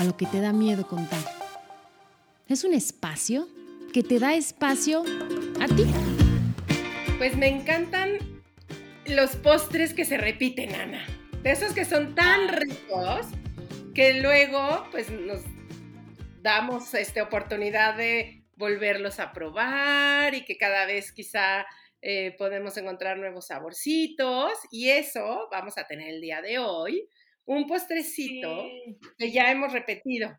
A 0.00 0.04
lo 0.04 0.16
que 0.16 0.24
te 0.24 0.40
da 0.40 0.54
miedo 0.54 0.86
contar. 0.86 1.20
Es 2.48 2.64
un 2.64 2.72
espacio 2.72 3.46
que 3.92 4.02
te 4.02 4.18
da 4.18 4.32
espacio 4.32 5.04
a 5.60 5.66
ti. 5.66 5.84
Pues 7.18 7.36
me 7.36 7.48
encantan 7.48 8.16
los 9.04 9.36
postres 9.36 9.92
que 9.92 10.06
se 10.06 10.16
repiten, 10.16 10.74
Ana. 10.74 11.04
De 11.42 11.50
esos 11.50 11.74
que 11.74 11.84
son 11.84 12.14
tan 12.14 12.48
ricos 12.48 13.26
que 13.94 14.22
luego 14.22 14.86
pues 14.90 15.10
nos 15.10 15.42
damos 16.40 16.94
esta 16.94 17.22
oportunidad 17.22 17.94
de 17.94 18.42
volverlos 18.56 19.20
a 19.20 19.34
probar 19.34 20.32
y 20.34 20.46
que 20.46 20.56
cada 20.56 20.86
vez 20.86 21.12
quizá 21.12 21.66
eh, 22.00 22.34
podemos 22.38 22.74
encontrar 22.78 23.18
nuevos 23.18 23.48
saborcitos 23.48 24.52
y 24.70 24.88
eso 24.88 25.46
vamos 25.50 25.76
a 25.76 25.86
tener 25.86 26.08
el 26.08 26.22
día 26.22 26.40
de 26.40 26.58
hoy, 26.58 27.06
un 27.50 27.66
postrecito 27.66 28.64
que 29.18 29.32
ya 29.32 29.50
hemos 29.50 29.72
repetido. 29.72 30.30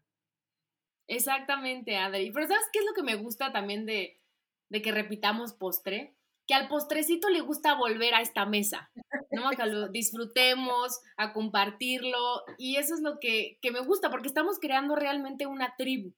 Exactamente, 1.08 1.98
Adri. 1.98 2.32
Pero 2.32 2.48
¿sabes 2.48 2.64
qué 2.72 2.80
es 2.80 2.86
lo 2.86 2.94
que 2.94 3.04
me 3.04 3.16
gusta 3.16 3.52
también 3.52 3.86
de, 3.86 4.22
de 4.70 4.82
que 4.82 4.94
repitamos 4.94 5.54
postre? 5.54 6.16
Que 6.48 6.54
al 6.54 6.70
postrecito 6.70 7.30
le 7.30 7.42
gusta 7.42 7.76
volver 7.76 8.14
a 8.14 8.22
esta 8.22 8.46
mesa, 8.46 8.90
¿no? 9.30 9.50
A 9.50 9.56
que 9.56 9.66
lo 9.66 9.90
disfrutemos, 9.90 11.02
a 11.18 11.34
compartirlo. 11.34 12.44
Y 12.58 12.78
eso 12.78 12.96
es 12.96 13.02
lo 13.02 13.20
que, 13.20 13.60
que 13.62 13.72
me 13.72 13.82
gusta, 13.82 14.10
porque 14.10 14.30
estamos 14.30 14.58
creando 14.60 14.96
realmente 14.96 15.46
una 15.46 15.76
tribu. 15.78 16.14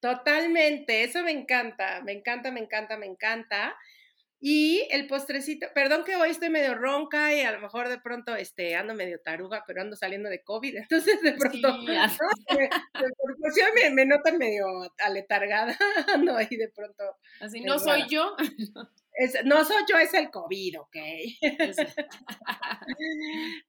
Totalmente, 0.00 1.04
eso 1.04 1.22
me 1.22 1.32
encanta, 1.32 2.00
me 2.02 2.12
encanta, 2.12 2.50
me 2.50 2.60
encanta, 2.60 2.96
me 2.96 3.06
encanta. 3.06 3.76
Y 4.44 4.88
el 4.90 5.06
postrecito, 5.06 5.68
perdón 5.72 6.02
que 6.04 6.16
hoy 6.16 6.30
estoy 6.30 6.50
medio 6.50 6.74
ronca 6.74 7.32
y 7.32 7.42
a 7.42 7.52
lo 7.52 7.60
mejor 7.60 7.88
de 7.88 8.00
pronto 8.00 8.34
este, 8.34 8.74
ando 8.74 8.92
medio 8.92 9.20
taruga, 9.20 9.62
pero 9.68 9.82
ando 9.82 9.94
saliendo 9.94 10.28
de 10.28 10.42
COVID, 10.42 10.76
entonces 10.90 11.22
de 11.22 11.34
pronto 11.34 11.78
Sí, 11.80 11.86
¿no? 11.86 11.94
de, 12.58 12.68
de 13.04 13.72
me, 13.74 13.90
me 13.90 14.04
notan 14.04 14.38
medio 14.38 14.66
aletargada, 14.98 15.76
ando 16.12 16.36
ahí 16.36 16.48
de 16.56 16.68
pronto. 16.74 17.04
Así, 17.38 17.60
no 17.60 17.78
soy 17.78 18.00
rara. 18.00 18.08
yo. 18.10 18.36
Es- 19.14 19.44
no 19.44 19.64
soy 19.64 19.84
yo, 19.88 19.96
es 19.98 20.12
el 20.14 20.30
COVID, 20.30 20.80
¿ok? 20.80 20.96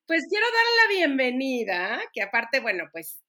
Pues 0.08 0.25
quiero 0.30 0.45
darle 0.45 0.71
la 0.81 0.89
bienvenida, 1.08 2.02
que 2.13 2.21
aparte, 2.23 2.59
bueno, 2.59 2.85
pues 2.91 3.21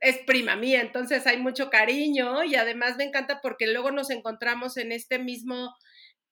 es 0.00 0.18
prima 0.26 0.56
mía, 0.56 0.80
entonces 0.80 1.26
hay 1.26 1.38
mucho 1.38 1.70
cariño 1.70 2.42
y 2.44 2.54
además 2.56 2.96
me 2.96 3.04
encanta 3.04 3.40
porque 3.42 3.66
luego 3.66 3.90
nos 3.90 4.10
encontramos 4.10 4.76
en 4.78 4.92
este 4.92 5.18
mismo 5.18 5.74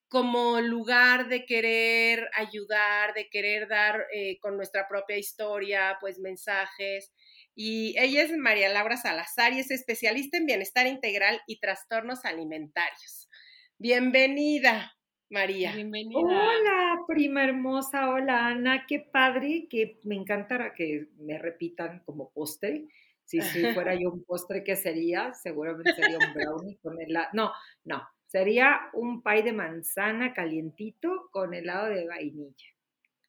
como 0.09 0.59
lugar 0.59 1.29
de 1.29 1.45
querer 1.45 2.29
ayudar, 2.33 3.13
de 3.13 3.29
querer 3.29 3.67
dar 3.67 4.07
eh, 4.11 4.39
con 4.39 4.57
nuestra 4.57 4.87
propia 4.87 5.17
historia, 5.17 5.97
pues 6.01 6.19
mensajes. 6.19 7.13
Y 7.55 7.95
ella 7.99 8.23
es 8.23 8.35
María 8.35 8.69
Laura 8.69 8.97
Salazar 8.97 9.53
y 9.53 9.59
es 9.59 9.69
especialista 9.69 10.37
en 10.37 10.47
bienestar 10.47 10.87
integral 10.87 11.39
y 11.45 11.59
trastornos 11.59 12.25
alimentarios. 12.25 13.29
Bienvenida, 13.77 14.93
María. 15.29 15.73
Bienvenida. 15.73 16.19
Hola, 16.19 17.01
prima 17.07 17.43
hermosa, 17.43 18.09
hola 18.09 18.47
Ana, 18.47 18.85
qué 18.87 18.99
padre, 18.99 19.67
que 19.69 19.99
me 20.05 20.15
encantara 20.15 20.73
que 20.73 21.09
me 21.19 21.37
repitan 21.37 22.01
como 22.03 22.31
postre. 22.31 22.87
Si, 23.25 23.41
si 23.41 23.63
fuera 23.73 23.93
yo 23.99 24.09
un 24.09 24.23
postre, 24.23 24.63
¿qué 24.63 24.75
sería? 24.75 25.35
Seguramente 25.35 25.93
sería 25.93 26.17
un 26.17 26.33
brownie 26.33 26.79
con 26.81 26.99
helado. 26.99 27.29
No, 27.33 27.51
no, 27.83 28.01
sería 28.29 28.79
un 28.93 29.21
pie 29.23 29.43
de 29.43 29.53
manzana 29.53 30.33
calientito 30.33 31.29
con 31.31 31.53
helado 31.53 31.87
de 31.89 32.07
vainilla. 32.07 32.67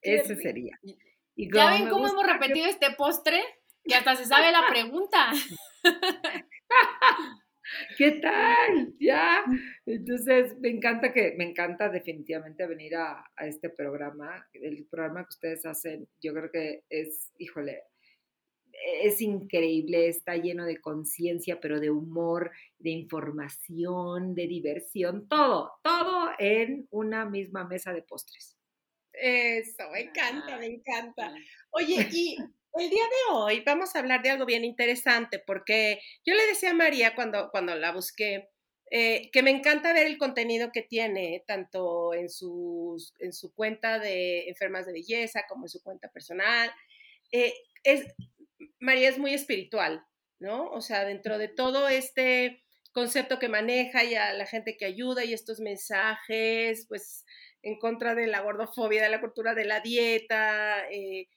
Qué 0.01 0.15
Ese 0.15 0.29
rico. 0.35 0.41
sería. 0.41 0.79
Y 1.35 1.51
¿Ya 1.53 1.71
ven 1.71 1.89
cómo 1.89 2.07
hemos 2.07 2.23
que- 2.23 2.33
repetido 2.33 2.67
este 2.67 2.91
postre? 2.91 3.41
Que 3.83 3.95
hasta 3.95 4.15
se 4.15 4.25
sabe 4.25 4.51
la 4.51 4.67
pregunta. 4.69 5.31
¿Qué 7.97 8.11
tal? 8.21 8.93
Ya. 8.99 9.43
Entonces, 9.85 10.57
me 10.59 10.69
encanta 10.69 11.13
que, 11.13 11.33
me 11.37 11.45
encanta 11.45 11.89
definitivamente 11.89 12.67
venir 12.67 12.95
a, 12.95 13.23
a 13.35 13.45
este 13.47 13.69
programa. 13.69 14.45
El 14.53 14.85
programa 14.89 15.21
que 15.23 15.29
ustedes 15.29 15.65
hacen, 15.65 16.07
yo 16.21 16.33
creo 16.33 16.51
que 16.51 16.83
es, 16.89 17.31
híjole, 17.37 17.81
es 19.03 19.21
increíble, 19.21 20.07
está 20.07 20.35
lleno 20.35 20.65
de 20.65 20.79
conciencia, 20.79 21.59
pero 21.59 21.79
de 21.79 21.89
humor, 21.89 22.51
de 22.79 22.91
información, 22.91 24.33
de 24.35 24.47
diversión, 24.47 25.27
todo, 25.27 25.73
todo 25.83 26.31
en 26.39 26.87
una 26.91 27.25
misma 27.25 27.65
mesa 27.65 27.93
de 27.93 28.01
postres. 28.03 28.57
Eso, 29.13 29.89
me 29.91 30.01
encanta, 30.01 30.57
me 30.57 30.67
encanta. 30.67 31.33
Oye, 31.71 32.07
y 32.11 32.37
el 32.73 32.89
día 32.89 33.03
de 33.03 33.33
hoy 33.33 33.63
vamos 33.65 33.95
a 33.95 33.99
hablar 33.99 34.21
de 34.21 34.29
algo 34.29 34.45
bien 34.45 34.63
interesante, 34.63 35.39
porque 35.39 35.99
yo 36.25 36.33
le 36.33 36.47
decía 36.47 36.71
a 36.71 36.73
María 36.73 37.15
cuando, 37.15 37.49
cuando 37.51 37.75
la 37.75 37.91
busqué, 37.91 38.49
eh, 38.89 39.29
que 39.31 39.43
me 39.43 39.51
encanta 39.51 39.93
ver 39.93 40.07
el 40.07 40.17
contenido 40.17 40.71
que 40.71 40.81
tiene, 40.81 41.43
tanto 41.47 42.13
en, 42.13 42.29
sus, 42.29 43.13
en 43.19 43.31
su 43.31 43.53
cuenta 43.53 43.99
de 43.99 44.49
enfermas 44.49 44.85
de 44.85 44.93
belleza 44.93 45.43
como 45.47 45.65
en 45.65 45.69
su 45.69 45.81
cuenta 45.81 46.09
personal. 46.09 46.71
Eh, 47.31 47.53
es, 47.83 48.05
María 48.79 49.09
es 49.09 49.17
muy 49.17 49.33
espiritual, 49.33 50.05
¿no? 50.39 50.69
O 50.69 50.81
sea, 50.81 51.05
dentro 51.05 51.37
de 51.37 51.47
todo 51.47 51.87
este 51.87 52.63
concepto 52.91 53.39
que 53.39 53.49
maneja 53.49 54.03
y 54.03 54.15
a 54.15 54.33
la 54.33 54.45
gente 54.45 54.75
que 54.77 54.85
ayuda 54.85 55.23
y 55.23 55.33
estos 55.33 55.59
mensajes, 55.59 56.85
pues 56.87 57.25
en 57.63 57.79
contra 57.79 58.15
de 58.15 58.27
la 58.27 58.41
gordofobia, 58.41 59.03
de 59.03 59.09
la 59.09 59.21
cultura 59.21 59.53
de 59.53 59.65
la 59.65 59.79
dieta, 59.79 60.89
eh, 60.89 61.27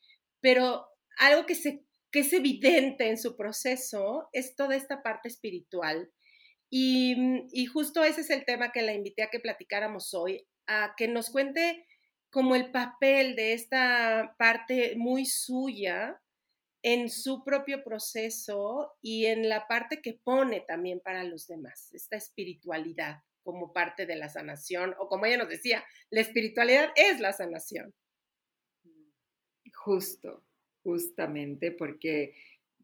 pero 0.41 0.89
algo 1.19 1.47
que, 1.47 1.55
se, 1.55 1.85
que 2.11 2.21
es 2.21 2.33
evidente 2.33 3.09
en 3.09 3.19
su 3.19 3.37
proceso 3.37 4.29
es 4.33 4.57
toda 4.57 4.75
esta 4.75 5.03
parte 5.03 5.29
espiritual. 5.29 6.11
Y, 6.71 7.15
y, 7.53 7.67
justo 7.67 8.03
ese 8.03 8.23
es 8.23 8.31
el 8.31 8.45
tema 8.45 8.73
que 8.73 8.83
la 8.83 8.95
invité 8.95 9.23
a 9.23 9.31
que 9.31 9.39
platicáramos 9.39 10.13
hoy, 10.13 10.45
a 10.67 10.95
que 10.97 11.07
nos 11.07 11.31
cuente 11.31 11.87
como 12.31 12.57
el 12.57 12.73
papel 12.73 13.37
de 13.37 13.53
esta 13.53 14.35
parte 14.39 14.95
muy 14.97 15.25
suya 15.25 16.21
en 16.85 17.09
su 17.09 17.43
propio 17.45 17.83
proceso 17.83 18.93
y 19.01 19.25
en 19.25 19.49
la 19.49 19.67
parte 19.67 20.03
que 20.03 20.21
pone 20.23 20.61
también 20.61 21.01
para 21.01 21.25
los 21.25 21.47
demás, 21.47 21.89
esta 21.95 22.17
espiritualidad 22.17 23.23
como 23.43 23.73
parte 23.73 24.05
de 24.05 24.17
la 24.17 24.29
sanación, 24.29 24.95
o 24.99 25.09
como 25.09 25.25
ella 25.25 25.39
nos 25.39 25.49
decía, 25.49 25.83
la 26.11 26.21
espiritualidad 26.21 26.91
es 26.97 27.21
la 27.21 27.33
sanación. 27.33 27.95
Justo, 29.73 30.45
justamente, 30.83 31.73
porque 31.73 32.35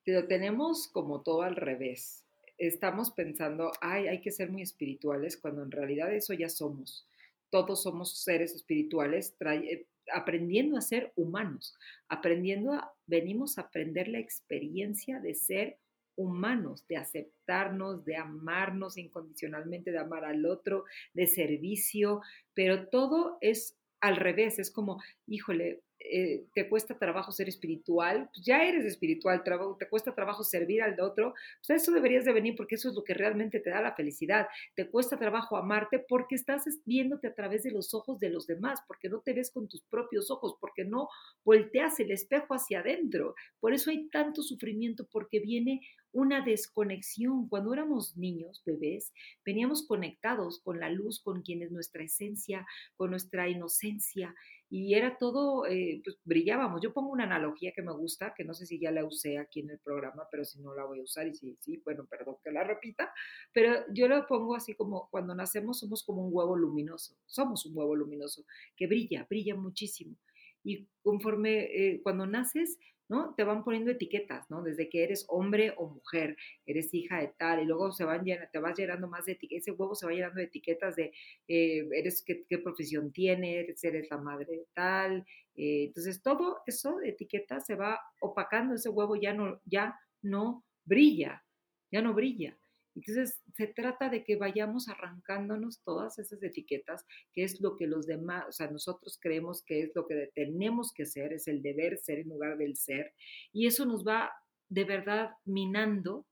lo 0.07 0.27
tenemos 0.27 0.89
como 0.89 1.23
todo 1.23 1.43
al 1.43 1.57
revés. 1.57 2.25
Estamos 2.57 3.11
pensando, 3.11 3.71
ay, 3.83 4.09
hay 4.09 4.23
que 4.23 4.33
ser 4.33 4.51
muy 4.51 4.63
espirituales, 4.63 5.37
cuando 5.37 5.63
en 5.63 5.71
realidad 5.71 6.13
eso 6.15 6.33
ya 6.33 6.49
somos. 6.49 7.07
Todos 7.51 7.83
somos 7.83 8.23
seres 8.23 8.55
espirituales, 8.55 9.35
trae, 9.37 9.87
aprendiendo 10.13 10.77
a 10.77 10.81
ser 10.83 11.13
humanos, 11.17 11.75
aprendiendo 12.09 12.73
a, 12.73 12.93
venimos 13.07 13.59
a 13.59 13.63
aprender 13.63 14.09
la 14.09 14.19
experiencia 14.19 15.21
de 15.21 15.35
ser 15.35 15.79
humanos, 16.17 16.87
de 16.89 16.97
aceptarnos, 16.97 18.05
de 18.05 18.17
amarnos 18.17 18.99
incondicionalmente, 18.99 19.91
de 19.91 19.99
amar 19.99 20.25
al 20.25 20.45
otro, 20.45 20.85
de 21.15 21.27
servicio, 21.27 22.21
pero 22.55 22.89
todo 22.89 23.39
es 23.41 23.77
al 24.01 24.17
revés, 24.17 24.59
es 24.59 24.71
como, 24.71 25.03
híjole, 25.27 25.83
eh, 26.03 26.47
te 26.55 26.69
cuesta 26.69 26.99
trabajo 26.99 27.31
ser 27.31 27.49
espiritual, 27.49 28.31
pues 28.33 28.45
ya 28.45 28.65
eres 28.65 28.87
espiritual, 28.87 29.43
te 29.79 29.89
cuesta 29.89 30.15
trabajo 30.15 30.43
servir 30.43 30.83
al 30.83 30.99
otro, 30.99 31.35
pues 31.67 31.83
eso 31.83 31.93
deberías 31.93 32.25
de 32.25 32.33
venir 32.33 32.55
porque 32.57 32.77
eso 32.77 32.89
es 32.89 32.95
lo 32.95 33.05
que 33.05 33.13
realmente 33.13 33.61
te 33.61 33.69
da 33.69 33.83
la 33.83 33.95
felicidad. 33.95 34.49
Te 34.75 34.89
cuesta 34.89 35.19
trabajo 35.19 35.59
amarte 35.59 35.99
porque 35.99 36.37
estás 36.37 36.65
viéndote 36.87 37.29
a 37.29 37.35
través 37.35 37.63
de 37.65 37.71
los 37.71 37.93
ojos 37.93 38.19
de 38.19 38.31
los 38.31 38.47
demás, 38.47 38.81
porque 38.87 39.11
no 39.11 39.21
te 39.21 39.35
ves 39.35 39.51
con 39.51 39.69
tus 39.69 39.83
propios 39.83 40.31
ojos, 40.31 40.57
porque 40.59 40.85
no 40.85 41.09
volteas 41.45 42.01
el 42.01 42.11
espejo 42.11 42.55
hacia 42.55 42.81
adentro. 42.81 43.35
Por 43.61 43.75
eso 43.75 43.91
hay 43.91 44.09
tanto 44.09 44.43
sufrimiento, 44.43 45.07
porque 45.13 45.41
viene 45.41 45.81
una 46.13 46.43
desconexión. 46.43 47.49
Cuando 47.49 47.73
éramos 47.73 48.17
niños, 48.17 48.63
bebés, 48.65 49.13
veníamos 49.45 49.87
conectados 49.87 50.61
con 50.61 50.81
la 50.81 50.91
luz, 50.91 51.21
con 51.23 51.43
quien 51.43 51.63
es 51.63 51.71
nuestra 51.71 52.05
esencia, 52.05 52.67
con 52.97 53.11
nuestra 53.11 53.49
inocencia, 53.49 54.35
y 54.73 54.95
era 54.95 55.19
todo, 55.19 55.67
eh, 55.67 56.01
pues 56.05 56.17
brillábamos. 56.25 56.81
Yo 56.81 56.93
pongo 56.93 57.11
una 57.11 57.25
analogía 57.25 57.73
que 57.75 57.83
me 57.83 57.93
gusta, 57.93 58.33
que 58.37 58.45
no 58.45 58.55
sé 58.55 58.67
si 58.67 58.79
ya 58.79 58.93
la 58.93 59.05
usé 59.05 59.37
aquí 59.39 59.61
en 59.61 59.71
el 59.71 59.81
programa, 59.81 60.29
pero 60.31 60.45
si 60.45 60.61
no 60.61 60.73
la 60.75 60.85
voy 60.85 61.01
a 61.01 61.03
usar, 61.03 61.27
y 61.27 61.35
si 61.35 61.57
sí, 61.61 61.83
bueno, 61.85 62.07
perdón 62.09 62.37
que 62.45 62.53
la 62.53 62.63
repita, 62.63 63.13
pero 63.53 63.85
yo 63.93 64.07
lo 64.07 64.25
pongo 64.29 64.55
así 64.55 64.75
como 64.77 65.09
cuando 65.11 65.35
nacemos 65.35 65.81
somos 65.81 66.05
como 66.05 66.25
un 66.25 66.33
huevo 66.33 66.57
luminoso, 66.57 67.17
somos 67.27 67.67
un 67.67 67.77
huevo 67.77 67.97
luminoso 67.97 68.45
que 68.77 68.87
brilla, 68.87 69.27
brilla 69.29 69.57
muchísimo. 69.57 70.17
Y 70.63 70.87
conforme, 71.03 71.65
eh, 71.65 72.01
cuando 72.05 72.27
naces, 72.27 72.79
¿no? 73.11 73.35
Te 73.35 73.43
van 73.43 73.65
poniendo 73.65 73.91
etiquetas, 73.91 74.49
¿no? 74.51 74.63
Desde 74.63 74.89
que 74.89 75.03
eres 75.03 75.27
hombre 75.29 75.75
o 75.77 75.89
mujer, 75.89 76.37
eres 76.65 76.95
hija 76.95 77.19
de 77.19 77.35
tal, 77.37 77.61
y 77.61 77.67
luego 77.67 77.91
se 77.91 78.05
van 78.05 78.25
te 78.25 78.59
vas 78.61 78.79
llenando 78.79 79.09
más 79.09 79.27
de 79.27 79.33
etiquetas, 79.33 79.63
ese 79.63 79.73
huevo 79.73 79.97
se 79.97 80.07
va 80.07 80.13
llenando 80.13 80.39
de 80.39 80.45
etiquetas 80.45 80.95
de, 80.95 81.13
eh, 81.49 81.89
eres, 81.93 82.23
qué, 82.25 82.47
profesión 82.59 83.13
tienes, 83.13 83.83
eres 83.83 84.09
la 84.11 84.19
madre 84.19 84.47
de 84.53 84.67
tal, 84.75 85.27
eh, 85.57 85.87
entonces 85.87 86.23
todo 86.23 86.59
eso 86.67 86.99
de 86.99 87.11
etiquetas 87.11 87.67
se 87.67 87.75
va 87.75 88.01
opacando, 88.21 88.77
ese 88.77 88.91
huevo 88.91 89.17
ya 89.17 89.35
no, 89.35 89.61
ya 89.65 89.99
no 90.23 90.65
brilla, 90.85 91.45
ya 91.91 92.03
no 92.03 92.15
brilla. 92.15 92.57
Entonces, 92.95 93.41
se 93.55 93.67
trata 93.69 94.09
de 94.09 94.25
que 94.25 94.37
vayamos 94.37 94.89
arrancándonos 94.89 95.83
todas 95.83 96.19
esas 96.19 96.43
etiquetas, 96.43 97.07
que 97.33 97.45
es 97.45 97.61
lo 97.61 97.77
que 97.77 97.87
los 97.87 98.07
demás, 98.07 98.45
o 98.49 98.53
sea, 98.53 98.71
nosotros 98.71 99.19
creemos 99.21 99.63
que 99.65 99.83
es 99.83 99.93
lo 99.95 100.07
que 100.07 100.31
tenemos 100.35 100.93
que 100.93 101.07
ser, 101.07 101.33
es 101.33 101.47
el 101.49 101.63
deber 101.63 101.99
ser 101.99 102.19
en 102.19 102.29
lugar 102.29 102.59
del 102.59 102.77
ser, 102.77 103.15
y 103.53 103.67
eso 103.67 103.85
nos 103.87 104.07
va 104.07 104.33
de 104.69 104.85
verdad 104.85 105.31
minando 105.45 106.27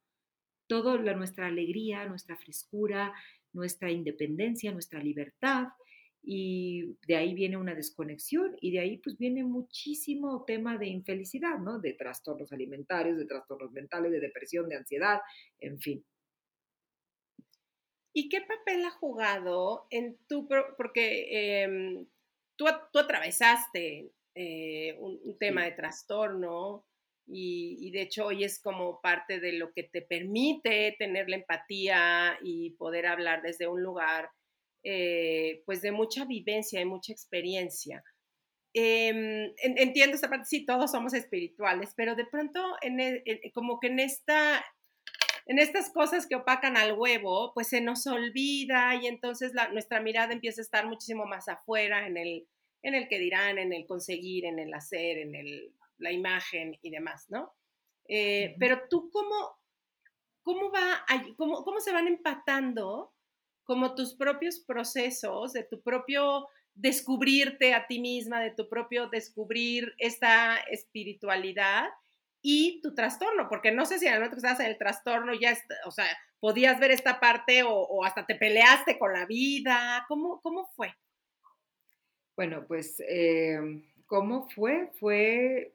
toda 0.66 0.99
nuestra 1.14 1.46
alegría, 1.46 2.06
nuestra 2.06 2.37
frescura, 2.37 3.12
nuestra 3.52 3.90
independencia, 3.90 4.72
nuestra 4.72 5.02
libertad, 5.02 5.69
y 6.22 6.96
de 7.06 7.16
ahí 7.16 7.32
viene 7.32 7.56
una 7.56 7.75
desconexión 7.75 8.56
y 8.60 8.72
de 8.72 8.81
ahí 8.81 8.99
pues 8.99 9.16
viene 9.16 9.44
muchísimo 9.44 10.44
tema 10.44 10.76
de 10.76 10.88
infelicidad, 10.88 11.58
¿no? 11.58 11.78
De 11.78 11.94
trastornos 11.94 12.52
alimentarios, 12.52 13.16
de 13.16 13.25
trastornos 13.25 13.72
mentales, 13.72 14.12
de 14.12 14.20
depresión, 14.20 14.69
de 14.69 14.76
ansiedad, 14.76 15.20
en 15.60 15.81
fin. 15.81 16.05
¿Y 18.19 18.29
qué 18.29 18.41
papel 18.41 18.85
ha 18.85 18.91
jugado 18.91 19.87
en 19.91 20.19
tu, 20.26 20.49
porque 20.76 21.62
em, 21.62 22.05
tú, 22.56 22.65
tú, 22.93 22.99
atravesaste 22.99 24.11
eh, 24.35 24.97
un, 24.99 25.38
tema 25.38 25.62
de 25.62 25.70
trastorno 25.70 26.85
y, 27.29 27.93
de 27.93 28.03
hecho 28.03 28.26
hoy 28.26 28.43
es 28.43 28.59
como 28.61 29.00
parte 29.00 29.38
de 29.38 29.53
lo 29.53 29.73
que 29.73 29.85
te 29.85 30.03
permite 30.03 30.97
tener 30.99 31.29
la 31.29 31.37
empatía 31.37 32.37
y 32.43 32.70
poder 32.70 33.06
hablar 33.06 33.41
desde 33.43 33.69
un 33.69 33.85
lugar 33.85 34.29
eh, 34.82 35.62
pues 35.65 35.81
de 35.81 35.93
mucha 35.93 36.25
vivencia 36.25 36.81
y 36.81 36.87
mucha 36.87 37.12
experiencia. 37.12 38.03
Em, 38.75 39.53
entiendo 39.62 40.17
esta 40.17 40.29
parte, 40.29 40.47
sí, 40.47 40.67
todos 40.67 40.91
somos 40.91 41.15
espirituales, 41.15 41.94
pero 41.97 42.17
de 42.17 42.26
pronto 42.26 42.75
en 42.82 42.99
e, 42.99 43.53
como 43.55 43.79
que 43.79 43.87
en 43.87 44.00
esta 44.00 44.65
en 45.49 45.59
estas 45.59 45.91
cosas 45.91 46.27
que 46.27 46.37
opacan 46.37 46.77
al 46.77 46.93
huevo, 46.93 47.53
pues 47.55 47.69
se 47.69 47.81
nos 47.81 48.06
olvida 48.06 48.95
y 48.97 49.06
entonces 49.06 49.53
nuestra 49.73 49.99
mirada 50.00 50.35
empieza 50.35 50.61
a 50.61 50.62
estar 50.62 50.87
muchísimo 50.87 51.25
más 51.25 51.49
afuera 51.49 52.06
en 52.06 52.19
el, 52.19 52.47
en 52.83 52.95
el 52.95 53.09
que 53.09 53.19
dirán, 53.19 53.59
en 53.59 53.73
el 53.73 53.87
conseguir, 53.87 54.45
en 54.45 54.59
el 54.59 54.75
hacer, 54.75 55.17
en 55.17 55.35
el, 55.35 55.73
la 55.97 56.12
imagen 56.12 56.79
y 56.83 56.91
demás, 56.91 57.31
¿no? 57.31 57.55
Eh, 58.09 58.56
pero 58.59 58.83
tú, 58.91 59.11
¿cómo, 59.11 59.59
cómo, 60.43 60.71
va 60.71 61.06
cómo, 61.39 61.65
cómo 61.65 61.81
se 61.81 61.93
van 61.93 62.09
empatando 62.09 63.15
como 63.65 63.94
tus 63.94 64.15
propios 64.15 64.61
procesos, 64.61 65.55
de 65.55 65.65
tu 65.65 65.83
propio 65.83 66.47
descubrirte 66.75 67.73
a 67.73 67.87
ti 67.87 68.01
misma, 68.01 68.41
de 68.41 68.51
tu 68.51 68.69
propio 68.69 69.09
descubrir 69.09 69.94
esta 69.97 70.56
espiritualidad 70.71 71.89
y 72.43 72.81
tu 72.82 72.94
trastorno, 72.94 73.49
porque 73.49 73.73
no 73.73 73.85
sé 73.87 73.99
si 73.99 74.06
en 74.06 74.12
el 74.12 74.19
momento 74.19 74.37
que 74.37 74.38
estabas 74.38 74.61
en 74.61 74.67
el 74.67 74.79
trastorno 74.79 75.32
ya, 75.35 75.56
o 75.87 75.90
sea, 75.90 76.06
podías 76.40 76.79
ver 76.79 76.90
esta 76.90 77.20
parte 77.20 77.62
o, 77.64 78.05
hasta 78.05 78.26
te 78.26 78.35
peleaste 78.35 78.99
con 78.99 79.12
la 79.12 79.26
vida, 79.26 80.05
¿cómo, 80.08 80.40
cómo 80.40 80.67
fue? 80.76 80.94
Bueno, 82.37 82.64
pues, 82.67 83.02
em, 83.06 83.82
¿cómo 84.06 84.49
fue? 84.50 84.90
Fue 85.00 85.75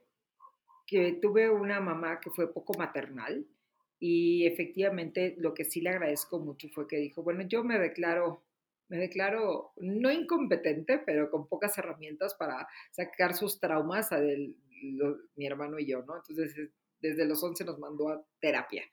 que 0.87 1.13
tuve 1.21 1.49
una 1.49 1.79
mamá 1.79 2.19
que 2.19 2.29
fue 2.29 2.53
poco 2.53 2.73
maternal 2.77 3.45
y 3.99 4.45
efectivamente 4.45 5.35
lo 5.37 5.53
que 5.53 5.65
sí 5.65 5.81
le 5.81 5.89
agradezco 5.89 6.39
mucho 6.39 6.69
fue 6.69 6.87
que 6.87 6.97
dijo, 6.97 7.23
bueno, 7.23 7.43
yo 7.43 7.63
me 7.63 7.79
declaro 7.79 8.43
me 8.89 8.97
declaro 8.97 9.73
no 9.77 10.11
incompetente, 10.11 10.99
pero 10.99 11.31
con 11.31 11.47
pocas 11.47 11.75
herramientas 11.79 12.35
para 12.35 12.67
sacar 12.91 13.33
sus 13.33 13.59
traumas 13.59 14.11
a 14.11 14.19
mi 15.35 15.45
hermano 15.45 15.79
y 15.79 15.87
yo, 15.87 16.03
¿no? 16.03 16.15
Entonces, 16.17 16.69
desde 16.99 17.25
los 17.25 17.43
11 17.43 17.65
nos 17.65 17.79
mandó 17.79 18.09
a 18.09 18.25
terapia, 18.39 18.83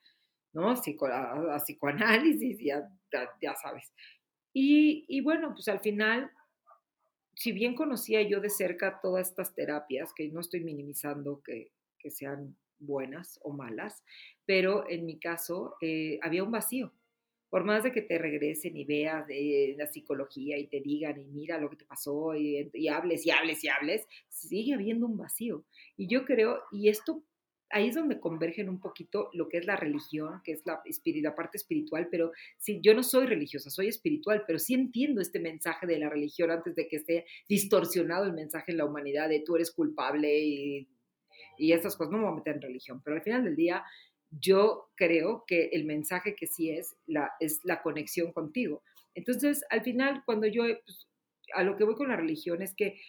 ¿no? 0.52 0.70
a, 0.70 1.56
psicoanálisis, 1.58 2.58
ya, 2.60 2.88
ya, 3.40 3.54
sabes. 3.56 3.92
Y, 4.52 5.04
y, 5.08 5.20
bueno, 5.20 5.52
pues 5.54 5.69
al 5.69 5.81
final, 5.81 6.31
si 7.34 7.52
bien 7.52 7.75
conocía 7.75 8.22
yo 8.22 8.40
de 8.40 8.50
cerca 8.50 9.00
todas 9.00 9.28
estas 9.28 9.54
terapias, 9.54 10.12
que 10.12 10.28
no 10.28 10.40
estoy 10.40 10.64
minimizando 10.64 11.40
que, 11.42 11.72
que 11.98 12.10
sean 12.10 12.56
buenas 12.81 13.38
o 13.42 13.52
malas, 13.52 14.02
pero 14.44 14.88
en 14.88 15.06
mi 15.06 15.19
caso 15.19 15.76
eh, 15.81 16.19
había 16.22 16.42
un 16.42 16.50
vacío, 16.50 16.92
por 17.50 17.64
más 17.64 17.82
de 17.82 17.93
que 17.93 18.00
te 18.00 18.17
regresen 18.17 18.76
y 18.76 18.85
veas 18.85 19.26
de 19.26 19.75
la 19.76 19.88
psicología 19.88 20.56
y 20.56 20.69
te 20.69 20.81
digan 20.81 21.20
y 21.20 21.25
mira 21.25 21.58
lo 21.58 21.69
que 21.69 21.76
te 21.76 21.85
pasó 21.85 22.35
y, 22.37 22.70
hables 22.88 23.26
y 23.26 23.31
hables 23.31 23.64
y 23.64 23.69
hables, 23.69 24.06
sigue 24.29 24.75
habiendo 24.75 25.06
un 25.06 25.17
vacío. 25.17 25.64
Y 25.97 26.06
yo 26.06 26.25
creo, 26.25 26.62
y 26.70 26.88
esto 26.88 27.25
ahí 27.70 27.88
es 27.88 27.94
donde 27.97 28.20
convergen 28.20 28.69
un 28.69 28.81
poquito 28.81 29.31
lo 29.32 29.49
que 29.49 29.58
es 29.58 29.67
la 29.67 29.76
religión, 29.76 30.41
que 30.44 30.52
es 30.52 30.64
la, 30.64 30.81
la 31.05 31.35
parte 31.35 31.56
espiritual, 31.56 32.08
pero 32.11 32.31
sí, 32.56 32.81
yo 32.82 32.94
no 32.94 33.02
soy 33.02 33.26
religiosa, 33.26 33.69
soy 33.69 33.88
espiritual, 33.88 34.44
pero 34.47 34.58
sí 34.58 34.75
entiendo 34.75 35.20
este 35.20 35.41
mensaje 35.41 35.87
de 35.87 35.99
la 35.99 36.08
religión 36.08 36.50
antes 36.52 36.75
de 36.76 36.87
que 36.87 36.97
esté 36.97 37.26
distorsionado 37.49 38.25
el 38.26 38.32
mensaje 38.32 38.73
en 38.73 38.79
la 38.79 38.85
humanidad 38.85 39.29
de 39.29 39.41
tú 39.41 39.56
eres 39.56 39.73
culpable 39.73 40.41
y, 40.41 40.88
y 41.58 41.73
estas 41.73 41.97
cosas. 41.97 42.12
No 42.12 42.19
me 42.19 42.25
voy 42.25 42.32
a 42.32 42.37
meter 42.37 42.56
en 42.56 42.62
religión, 42.62 43.02
pero 43.05 43.17
al 43.17 43.23
final 43.23 43.44
del 43.44 43.56
día 43.56 43.85
yo 44.31 44.91
creo 44.94 45.44
que 45.47 45.71
el 45.73 45.85
mensaje 45.85 46.35
que 46.35 46.47
sí 46.47 46.71
es 46.71 46.97
la, 47.06 47.32
es 47.41 47.61
la 47.65 47.82
conexión 47.82 48.32
contigo. 48.32 48.82
Entonces, 49.15 49.65
al 49.71 49.82
final, 49.82 50.23
cuando 50.25 50.47
yo, 50.47 50.62
pues, 50.62 51.09
a 51.55 51.65
lo 51.65 51.77
que 51.77 51.85
voy 51.85 51.97
con 51.97 52.09
la 52.09 52.17
religión 52.17 52.62
es 52.62 52.75
que 52.75 53.00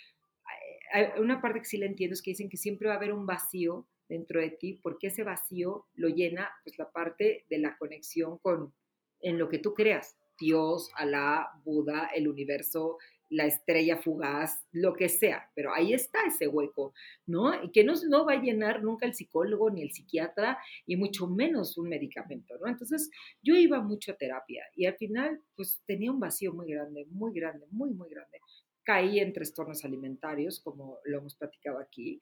una 1.20 1.42
parte 1.42 1.60
que 1.60 1.66
sí 1.66 1.78
la 1.78 1.86
entiendo 1.86 2.14
es 2.14 2.22
que 2.22 2.32
dicen 2.32 2.50
que 2.50 2.58
siempre 2.58 2.88
va 2.88 2.96
a 2.96 2.98
haber 2.98 3.14
un 3.14 3.26
vacío 3.26 3.88
dentro 4.10 4.42
de 4.42 4.50
ti, 4.50 4.80
porque 4.84 5.08
ese 5.08 5.24
vacío 5.24 5.86
lo 5.94 6.10
llena 6.10 6.52
pues 6.64 6.78
la 6.78 6.92
parte 6.92 7.46
de 7.50 7.60
la 7.60 7.78
conexión 7.78 8.40
con 8.40 8.74
en 9.22 9.38
lo 9.38 9.48
que 9.48 9.60
tú 9.60 9.74
creas, 9.74 10.18
Dios, 10.40 10.90
Alá, 10.96 11.50
Buda, 11.64 12.10
el 12.14 12.28
universo, 12.28 12.98
la 13.32 13.46
estrella 13.46 13.98
fugaz, 13.98 14.62
lo 14.74 14.94
que 14.94 15.08
sea, 15.08 15.50
pero 15.56 15.74
ahí 15.74 15.94
está 15.94 16.20
ese 16.28 16.48
hueco, 16.48 16.94
¿no? 17.26 17.64
Y 17.64 17.72
que 17.72 17.86
no, 17.86 17.94
no 18.10 18.26
va 18.26 18.34
a 18.34 18.42
llenar 18.42 18.84
nunca 18.84 19.06
el 19.06 19.14
psicólogo 19.14 19.70
ni 19.70 19.82
el 19.82 19.92
psiquiatra 19.92 20.60
y 20.86 20.98
mucho 20.98 21.28
menos 21.28 21.78
un 21.78 21.88
medicamento, 21.88 22.56
¿no? 22.60 22.68
Entonces 22.68 23.10
yo 23.42 23.56
iba 23.56 23.80
mucho 23.80 24.12
a 24.12 24.18
terapia 24.18 24.66
y 24.76 24.86
al 24.86 24.96
final 24.98 25.42
pues 25.56 25.82
tenía 25.88 26.12
un 26.12 26.20
vacío 26.20 26.54
muy 26.54 26.70
grande, 26.70 27.08
muy 27.10 27.34
grande, 27.34 27.66
muy, 27.72 27.92
muy 27.92 28.10
grande. 28.10 28.40
Caí 28.84 29.20
en 29.20 29.32
trastornos 29.32 29.86
alimentarios, 29.86 30.60
como 30.60 30.98
lo 31.06 31.20
hemos 31.20 31.36
platicado 31.36 31.80
aquí. 31.80 32.20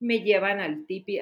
Me 0.00 0.22
llevan 0.22 0.60
al 0.60 0.84
tipi, 0.84 1.18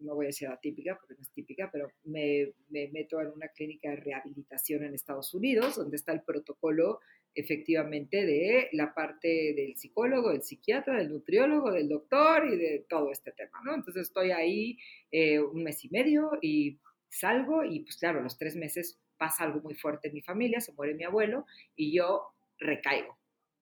no 0.00 0.14
voy 0.14 0.26
a 0.26 0.28
decir 0.28 0.48
atípica 0.48 0.96
porque 0.98 1.14
no 1.14 1.20
es 1.20 1.30
típica, 1.30 1.68
pero 1.70 1.90
me, 2.04 2.54
me, 2.70 2.88
meto 2.88 3.20
en 3.20 3.28
una 3.28 3.48
clínica 3.48 3.90
de 3.90 3.96
rehabilitación 3.96 4.84
en 4.84 4.94
Estados 4.94 5.34
Unidos, 5.34 5.76
donde 5.76 5.96
está 5.96 6.12
el 6.12 6.22
protocolo 6.22 7.00
efectivamente 7.34 8.24
de 8.24 8.68
la 8.72 8.94
parte 8.94 9.54
del 9.54 9.76
psicólogo, 9.76 10.30
del 10.30 10.42
psiquiatra, 10.42 10.98
del 10.98 11.10
nutriólogo, 11.10 11.72
del 11.72 11.88
doctor 11.88 12.46
y 12.46 12.56
de 12.56 12.86
todo 12.88 13.10
este 13.10 13.32
tema, 13.32 13.60
¿no? 13.64 13.74
Entonces 13.74 14.02
estoy 14.02 14.30
ahí 14.30 14.78
eh, 15.10 15.40
un 15.40 15.62
mes 15.64 15.84
y 15.84 15.88
medio 15.90 16.32
y 16.40 16.78
salgo 17.08 17.64
y 17.64 17.80
pues 17.80 17.96
claro, 17.96 18.20
los 18.20 18.38
tres 18.38 18.56
meses 18.56 19.00
pasa 19.16 19.44
algo 19.44 19.60
muy 19.60 19.74
fuerte 19.74 20.08
en 20.08 20.14
mi 20.14 20.22
familia, 20.22 20.60
se 20.60 20.72
muere 20.72 20.94
mi 20.94 21.04
abuelo 21.04 21.46
y 21.76 21.96
yo 21.96 22.28
recaigo, 22.58 23.18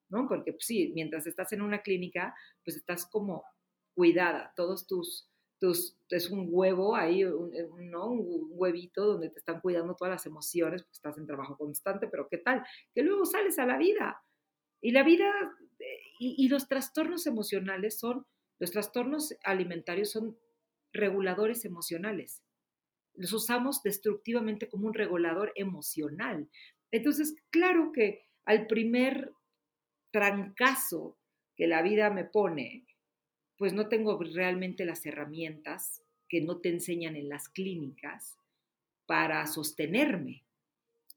¿no? 0.09 0.29
Porque 0.29 0.53
pues, 0.53 0.67
sí, 0.67 0.93
mientras 0.95 1.27
estás 1.27 1.53
en 1.53 1.63
una 1.63 1.83
clínica, 1.83 2.35
pues 2.65 2.77
estás 2.77 3.07
como 3.07 3.45
cuidada, 3.95 4.53
todos 4.57 4.87
tus 4.87 5.29
es 5.71 6.31
un 6.31 6.49
huevo 6.51 6.97
ahí, 6.97 7.25
un, 7.25 7.55
eh, 7.55 7.69
¿no? 7.79 8.11
un 8.11 8.49
huevito 8.51 9.05
donde 9.05 9.31
te 9.31 9.39
están 9.39 9.61
cuidando 9.61 9.95
todas 9.95 10.13
las 10.13 10.27
emociones, 10.27 10.83
porque 10.83 10.97
estás 10.97 11.19
en 11.19 11.27
trabajo 11.27 11.57
constante, 11.57 12.09
pero 12.09 12.29
¿qué 12.29 12.39
tal? 12.39 12.65
Que 12.95 13.03
luego 13.03 13.25
sales 13.25 13.59
a 13.59 13.67
la 13.67 13.79
vida. 13.79 14.23
Y 14.81 14.91
la 14.91 15.05
vida, 15.05 15.31
eh, 15.79 16.01
y, 16.19 16.49
los 16.49 16.69
trastornos 16.69 17.27
emocionales 17.27 17.99
son, 17.99 18.27
los 18.59 18.71
trastornos 18.73 19.35
alimentarios 19.45 20.11
son 20.11 20.37
reguladores 20.93 21.65
emocionales. 21.65 22.43
los 23.15 23.33
usamos 23.33 23.83
destructivamente 23.83 24.69
como 24.69 24.87
un 24.87 24.95
regulador 24.95 25.53
emocional. 25.55 26.49
Entonces, 26.91 27.35
claro 27.51 27.93
que 27.93 28.27
al 28.47 28.67
primer 28.67 29.33
trancazo 30.11 31.19
que 31.55 31.67
la 31.67 31.83
vida 31.83 32.11
me 32.11 32.25
pone, 32.25 32.87
pues 33.63 33.75
no 33.75 33.87
tengo 33.87 34.19
realmente 34.19 34.85
las 34.85 35.07
herramientas 35.07 36.03
que 36.29 36.41
no 36.41 36.57
te 36.57 36.69
enseñan 36.69 37.15
en 37.15 37.29
las 37.29 37.49
clínicas 37.49 38.37
para 39.07 39.47
sostenerme. 39.47 40.43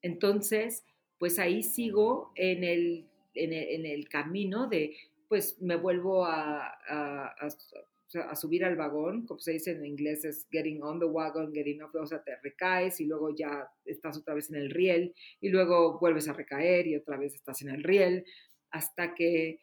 Entonces, 0.03 0.85
pues 1.17 1.39
ahí 1.39 1.63
sigo 1.63 2.31
en 2.35 2.63
el, 2.63 3.05
en 3.33 3.83
el, 3.87 4.07
camino 4.09 4.67
de, 4.67 4.95
pues 5.27 5.59
me 5.59 5.75
vuelvo 5.75 6.23
a, 6.23 6.67
a, 6.87 8.35
subir 8.35 8.63
al 8.63 8.75
vagón, 8.75 9.25
como 9.25 9.39
se 9.39 9.53
dice 9.53 9.71
en 9.71 9.83
inglés, 9.83 10.23
es 10.23 10.45
getting 10.51 10.83
on 10.83 10.99
the 10.99 11.05
wagon, 11.07 11.51
getting 11.51 11.81
off, 11.81 11.95
o 11.95 12.05
sea, 12.05 12.23
te 12.23 12.35
recaes 12.43 13.01
y 13.01 13.05
luego 13.05 13.35
ya 13.35 13.67
estás 13.85 14.19
otra 14.19 14.35
vez 14.35 14.51
en 14.51 14.57
el 14.57 14.69
riel 14.69 15.15
y 15.41 15.49
luego 15.49 15.97
vuelves 15.97 16.29
a 16.29 16.33
recaer 16.33 16.85
y 16.85 16.95
otra 16.95 17.17
vez 17.17 17.33
estás 17.33 17.63
en 17.63 17.69
el 17.69 17.81
riel, 17.81 18.23
hasta 18.69 19.15
que 19.15 19.61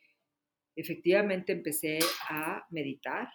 efectivamente 0.76 1.52
empecé 1.52 1.98
a 2.28 2.66
meditar, 2.70 3.28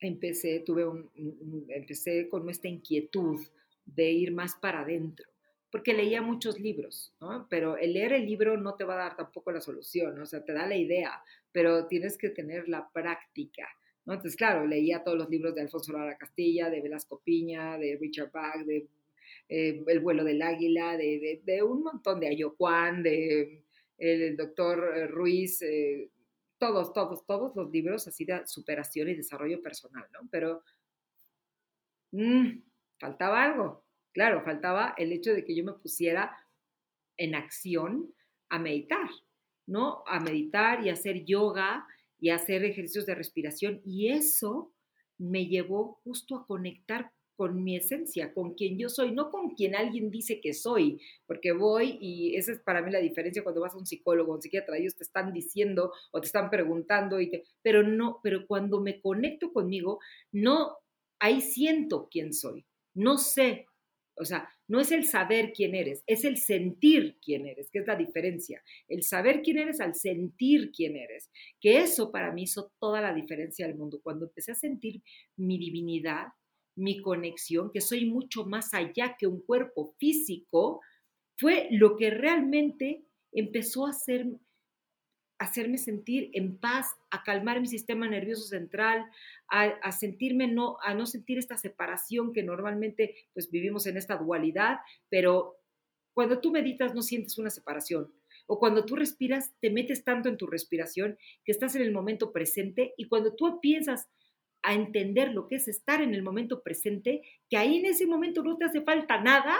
empecé, 0.00 0.60
tuve 0.60 0.86
un, 0.86 1.10
empecé 1.68 2.28
con 2.28 2.48
esta 2.48 2.68
inquietud 2.68 3.40
de 3.84 4.10
ir 4.10 4.32
más 4.32 4.54
para 4.56 4.80
adentro, 4.80 5.26
porque 5.70 5.92
leía 5.92 6.22
muchos 6.22 6.58
libros, 6.58 7.12
¿no? 7.20 7.46
Pero 7.48 7.76
el 7.76 7.92
leer 7.94 8.12
el 8.12 8.26
libro 8.26 8.56
no 8.56 8.74
te 8.74 8.84
va 8.84 8.94
a 8.94 9.04
dar 9.08 9.16
tampoco 9.16 9.52
la 9.52 9.60
solución, 9.60 10.20
o 10.20 10.26
sea, 10.26 10.44
te 10.44 10.52
da 10.52 10.66
la 10.66 10.76
idea, 10.76 11.22
pero 11.52 11.86
tienes 11.86 12.16
que 12.16 12.30
tener 12.30 12.68
la 12.68 12.88
práctica. 12.92 13.68
Entonces, 14.06 14.36
claro, 14.36 14.66
leía 14.66 15.02
todos 15.02 15.16
los 15.16 15.30
libros 15.30 15.54
de 15.54 15.62
Alfonso 15.62 15.92
Lara 15.92 16.18
Castilla, 16.18 16.68
de 16.68 16.82
Velasco 16.82 17.22
Piña, 17.24 17.78
de 17.78 17.96
Richard 17.98 18.30
Bach, 18.30 18.64
de 18.64 18.86
eh, 19.48 19.82
El 19.86 20.00
vuelo 20.00 20.24
del 20.24 20.42
águila, 20.42 20.96
de, 20.96 21.62
un 21.62 21.82
montón 21.82 22.20
de 22.20 22.28
Ayocuán, 22.28 23.02
de 23.02 23.64
el, 23.98 24.36
doctor 24.36 24.92
eh, 24.96 25.06
Ruiz, 25.06 25.62
eh, 25.62 26.10
todos, 26.58 26.92
todos, 26.92 27.24
todos 27.26 27.54
los 27.56 27.70
libros 27.70 28.06
así 28.06 28.24
de 28.24 28.46
superación 28.46 29.08
y 29.08 29.14
desarrollo 29.14 29.60
personal, 29.62 30.06
¿no? 30.12 30.28
Pero 30.30 30.62
mm, 32.12 32.62
faltaba 32.98 33.44
algo, 33.44 33.84
claro, 34.12 34.42
faltaba 34.44 34.94
el 34.96 35.12
hecho 35.12 35.32
de 35.32 35.44
que 35.44 35.54
yo 35.54 35.64
me 35.64 35.74
pusiera 35.74 36.36
en 37.16 37.34
acción 37.34 38.14
a 38.48 38.58
meditar, 38.58 39.08
¿no? 39.66 40.04
A 40.06 40.20
meditar 40.20 40.84
y 40.84 40.90
hacer 40.90 41.24
yoga 41.24 41.86
y 42.18 42.30
hacer 42.30 42.64
ejercicios 42.64 43.06
de 43.06 43.14
respiración 43.14 43.80
y 43.84 44.08
eso 44.08 44.72
me 45.18 45.46
llevó 45.46 46.00
justo 46.04 46.36
a 46.36 46.46
conectar 46.46 47.12
con 47.36 47.62
mi 47.62 47.76
esencia, 47.76 48.32
con 48.32 48.54
quien 48.54 48.78
yo 48.78 48.88
soy, 48.88 49.12
no 49.12 49.30
con 49.30 49.54
quien 49.54 49.74
alguien 49.74 50.10
dice 50.10 50.40
que 50.40 50.54
soy, 50.54 51.00
porque 51.26 51.52
voy 51.52 51.98
y 52.00 52.36
esa 52.36 52.52
es 52.52 52.60
para 52.60 52.82
mí 52.82 52.90
la 52.90 53.00
diferencia 53.00 53.42
cuando 53.42 53.60
vas 53.60 53.74
a 53.74 53.78
un 53.78 53.86
psicólogo 53.86 54.34
un 54.34 54.42
psiquiatra, 54.42 54.76
ellos 54.76 54.96
te 54.96 55.04
están 55.04 55.32
diciendo 55.32 55.92
o 56.12 56.20
te 56.20 56.26
están 56.26 56.50
preguntando, 56.50 57.20
y 57.20 57.30
te, 57.30 57.44
pero 57.62 57.82
no, 57.82 58.20
pero 58.22 58.46
cuando 58.46 58.80
me 58.80 59.00
conecto 59.00 59.52
conmigo, 59.52 59.98
no, 60.32 60.76
ahí 61.18 61.40
siento 61.40 62.08
quién 62.10 62.32
soy, 62.32 62.64
no 62.94 63.18
sé, 63.18 63.66
o 64.16 64.24
sea, 64.24 64.48
no 64.68 64.80
es 64.80 64.92
el 64.92 65.04
saber 65.04 65.52
quién 65.52 65.74
eres, 65.74 66.04
es 66.06 66.24
el 66.24 66.36
sentir 66.36 67.18
quién 67.20 67.46
eres, 67.46 67.70
que 67.70 67.80
es 67.80 67.86
la 67.86 67.96
diferencia. 67.96 68.62
El 68.88 69.02
saber 69.02 69.42
quién 69.42 69.58
eres 69.58 69.80
al 69.80 69.94
sentir 69.94 70.70
quién 70.70 70.96
eres, 70.96 71.30
que 71.60 71.78
eso 71.78 72.12
para 72.12 72.32
mí 72.32 72.44
hizo 72.44 72.72
toda 72.78 73.00
la 73.00 73.12
diferencia 73.12 73.66
del 73.66 73.76
mundo. 73.76 74.00
Cuando 74.02 74.26
empecé 74.26 74.52
a 74.52 74.56
sentir 74.56 75.02
mi 75.36 75.58
divinidad, 75.58 76.28
mi 76.76 77.00
conexión, 77.00 77.70
que 77.72 77.80
soy 77.80 78.06
mucho 78.06 78.44
más 78.44 78.74
allá 78.74 79.16
que 79.18 79.26
un 79.26 79.40
cuerpo 79.40 79.94
físico, 79.98 80.80
fue 81.36 81.68
lo 81.70 81.96
que 81.96 82.10
realmente 82.10 83.04
empezó 83.32 83.86
a 83.86 83.90
hacer, 83.90 84.26
hacerme 85.38 85.78
sentir 85.78 86.30
en 86.32 86.58
paz, 86.58 86.86
a 87.10 87.22
calmar 87.22 87.60
mi 87.60 87.66
sistema 87.66 88.08
nervioso 88.08 88.44
central, 88.44 89.04
a, 89.48 89.92
sentirme 89.92 90.48
no, 90.48 90.76
a 90.82 90.94
no 90.94 91.06
sentir 91.06 91.38
esta 91.38 91.56
separación 91.56 92.32
que 92.32 92.42
normalmente 92.42 93.14
pues 93.32 93.50
vivimos 93.50 93.86
en 93.86 93.96
esta 93.96 94.16
dualidad, 94.16 94.78
pero 95.08 95.56
cuando 96.12 96.40
tú 96.40 96.52
meditas 96.52 96.94
no 96.94 97.02
sientes 97.02 97.38
una 97.38 97.50
separación. 97.50 98.12
O 98.46 98.58
cuando 98.58 98.84
tú 98.84 98.94
respiras, 98.94 99.52
te 99.60 99.70
metes 99.70 100.04
tanto 100.04 100.28
en 100.28 100.36
tu 100.36 100.46
respiración 100.46 101.16
que 101.44 101.52
estás 101.52 101.74
en 101.76 101.82
el 101.82 101.92
momento 101.92 102.30
presente 102.30 102.92
y 102.96 103.08
cuando 103.08 103.34
tú 103.34 103.58
piensas 103.60 104.08
a 104.64 104.72
entender 104.72 105.32
lo 105.32 105.46
que 105.46 105.56
es 105.56 105.68
estar 105.68 106.00
en 106.00 106.14
el 106.14 106.22
momento 106.22 106.62
presente, 106.62 107.22
que 107.50 107.58
ahí 107.58 107.76
en 107.76 107.84
ese 107.84 108.06
momento 108.06 108.42
no 108.42 108.56
te 108.56 108.64
hace 108.64 108.80
falta 108.80 109.20
nada, 109.20 109.56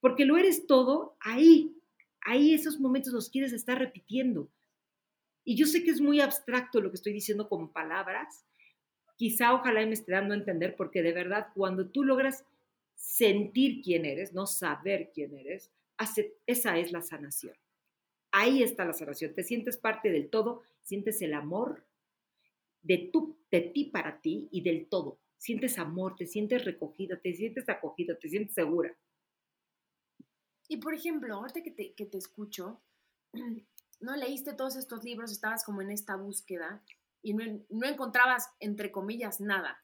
porque 0.00 0.24
lo 0.24 0.38
eres 0.38 0.66
todo, 0.66 1.16
ahí, 1.20 1.76
ahí 2.22 2.54
esos 2.54 2.80
momentos 2.80 3.12
los 3.12 3.28
quieres 3.28 3.52
estar 3.52 3.78
repitiendo. 3.78 4.48
Y 5.44 5.54
yo 5.56 5.66
sé 5.66 5.84
que 5.84 5.90
es 5.90 6.00
muy 6.00 6.22
abstracto 6.22 6.80
lo 6.80 6.90
que 6.90 6.96
estoy 6.96 7.12
diciendo 7.12 7.46
con 7.46 7.68
palabras, 7.68 8.46
quizá 9.16 9.52
ojalá 9.52 9.84
me 9.84 9.92
esté 9.92 10.12
dando 10.12 10.32
a 10.32 10.38
entender, 10.38 10.76
porque 10.76 11.02
de 11.02 11.12
verdad 11.12 11.48
cuando 11.54 11.86
tú 11.86 12.04
logras 12.04 12.42
sentir 12.94 13.82
quién 13.82 14.06
eres, 14.06 14.32
no 14.32 14.46
saber 14.46 15.10
quién 15.14 15.36
eres, 15.36 15.70
esa 16.46 16.78
es 16.78 16.90
la 16.90 17.02
sanación. 17.02 17.54
Ahí 18.32 18.62
está 18.62 18.86
la 18.86 18.94
sanación, 18.94 19.34
te 19.34 19.42
sientes 19.42 19.76
parte 19.76 20.10
del 20.10 20.30
todo, 20.30 20.62
sientes 20.82 21.20
el 21.20 21.34
amor, 21.34 21.84
de, 22.84 23.10
tu, 23.12 23.36
de 23.50 23.62
ti 23.62 23.86
para 23.86 24.20
ti 24.20 24.48
y 24.52 24.62
del 24.62 24.88
todo. 24.88 25.18
Sientes 25.38 25.78
amor, 25.78 26.14
te 26.16 26.26
sientes 26.26 26.64
recogida, 26.64 27.18
te 27.20 27.34
sientes 27.34 27.68
acogida, 27.68 28.16
te 28.18 28.28
sientes 28.28 28.54
segura. 28.54 28.96
Y 30.68 30.76
por 30.76 30.94
ejemplo, 30.94 31.34
ahorita 31.34 31.62
que 31.62 31.70
te, 31.70 31.94
que 31.94 32.06
te 32.06 32.18
escucho, 32.18 32.82
¿no? 34.00 34.16
Leíste 34.16 34.54
todos 34.54 34.76
estos 34.76 35.02
libros, 35.02 35.32
estabas 35.32 35.64
como 35.64 35.82
en 35.82 35.90
esta 35.90 36.16
búsqueda 36.16 36.84
y 37.22 37.34
no, 37.34 37.44
no 37.70 37.86
encontrabas, 37.86 38.50
entre 38.60 38.92
comillas, 38.92 39.40
nada. 39.40 39.82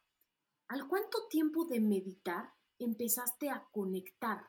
¿Al 0.69 0.87
cuánto 0.87 1.27
tiempo 1.29 1.65
de 1.65 1.81
meditar 1.81 2.53
empezaste 2.79 3.51
a 3.51 3.67
conectar? 3.73 4.49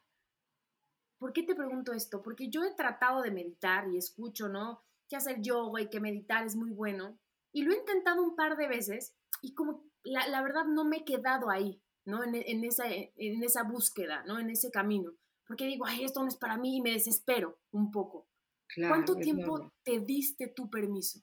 ¿Por 1.17 1.33
qué 1.33 1.43
te 1.43 1.55
pregunto 1.55 1.93
esto? 1.93 2.21
Porque 2.21 2.49
yo 2.49 2.63
he 2.63 2.73
tratado 2.73 3.21
de 3.21 3.31
meditar 3.31 3.87
y 3.89 3.97
escucho, 3.97 4.49
¿no? 4.49 4.83
Que 5.07 5.15
hacer 5.15 5.41
yoga 5.41 5.81
y 5.81 5.89
que 5.89 5.99
meditar 5.99 6.45
es 6.45 6.55
muy 6.55 6.71
bueno, 6.71 7.19
y 7.51 7.63
lo 7.63 7.73
he 7.73 7.77
intentado 7.77 8.23
un 8.23 8.35
par 8.35 8.57
de 8.57 8.67
veces 8.67 9.15
y 9.41 9.53
como 9.53 9.83
la, 10.03 10.41
verdad 10.41 10.65
no 10.65 10.85
me 10.85 10.97
he 10.97 11.05
quedado 11.05 11.49
ahí, 11.49 11.81
¿no? 12.05 12.23
En, 12.23 12.35
en, 12.35 12.63
esa, 12.63 12.85
en 12.87 13.43
esa 13.43 13.63
búsqueda, 13.63 14.23
¿no? 14.25 14.39
En 14.39 14.49
ese 14.49 14.71
camino. 14.71 15.13
Porque 15.45 15.65
digo, 15.65 15.85
ay, 15.85 16.03
esto 16.03 16.21
no 16.21 16.27
es 16.27 16.37
para 16.37 16.57
mí 16.57 16.77
y 16.77 16.81
me 16.81 16.91
desespero 16.91 17.59
un 17.71 17.91
poco. 17.91 18.27
¿Cuánto 18.75 19.15
tiempo 19.15 19.73
te 19.83 19.99
diste 19.99 20.47
tu 20.47 20.69
permiso? 20.69 21.19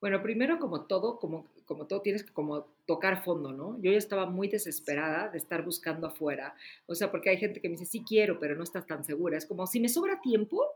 Bueno, 0.00 0.22
primero 0.22 0.58
como 0.58 0.86
todo, 0.86 1.18
como, 1.18 1.50
como 1.64 1.86
todo 1.86 2.02
tienes 2.02 2.24
que 2.24 2.32
como 2.32 2.66
tocar 2.86 3.24
fondo, 3.24 3.52
¿no? 3.52 3.80
Yo 3.80 3.90
ya 3.90 3.98
estaba 3.98 4.26
muy 4.26 4.48
desesperada 4.48 5.28
de 5.28 5.38
estar 5.38 5.64
buscando 5.64 6.06
afuera. 6.06 6.54
O 6.86 6.94
sea, 6.94 7.10
porque 7.10 7.30
hay 7.30 7.38
gente 7.38 7.60
que 7.60 7.68
me 7.68 7.76
dice, 7.76 7.86
sí 7.86 8.04
quiero, 8.06 8.38
pero 8.38 8.54
no 8.54 8.64
estás 8.64 8.86
tan 8.86 9.04
segura. 9.04 9.38
Es 9.38 9.46
como, 9.46 9.66
si 9.66 9.80
me 9.80 9.88
sobra 9.88 10.20
tiempo, 10.20 10.66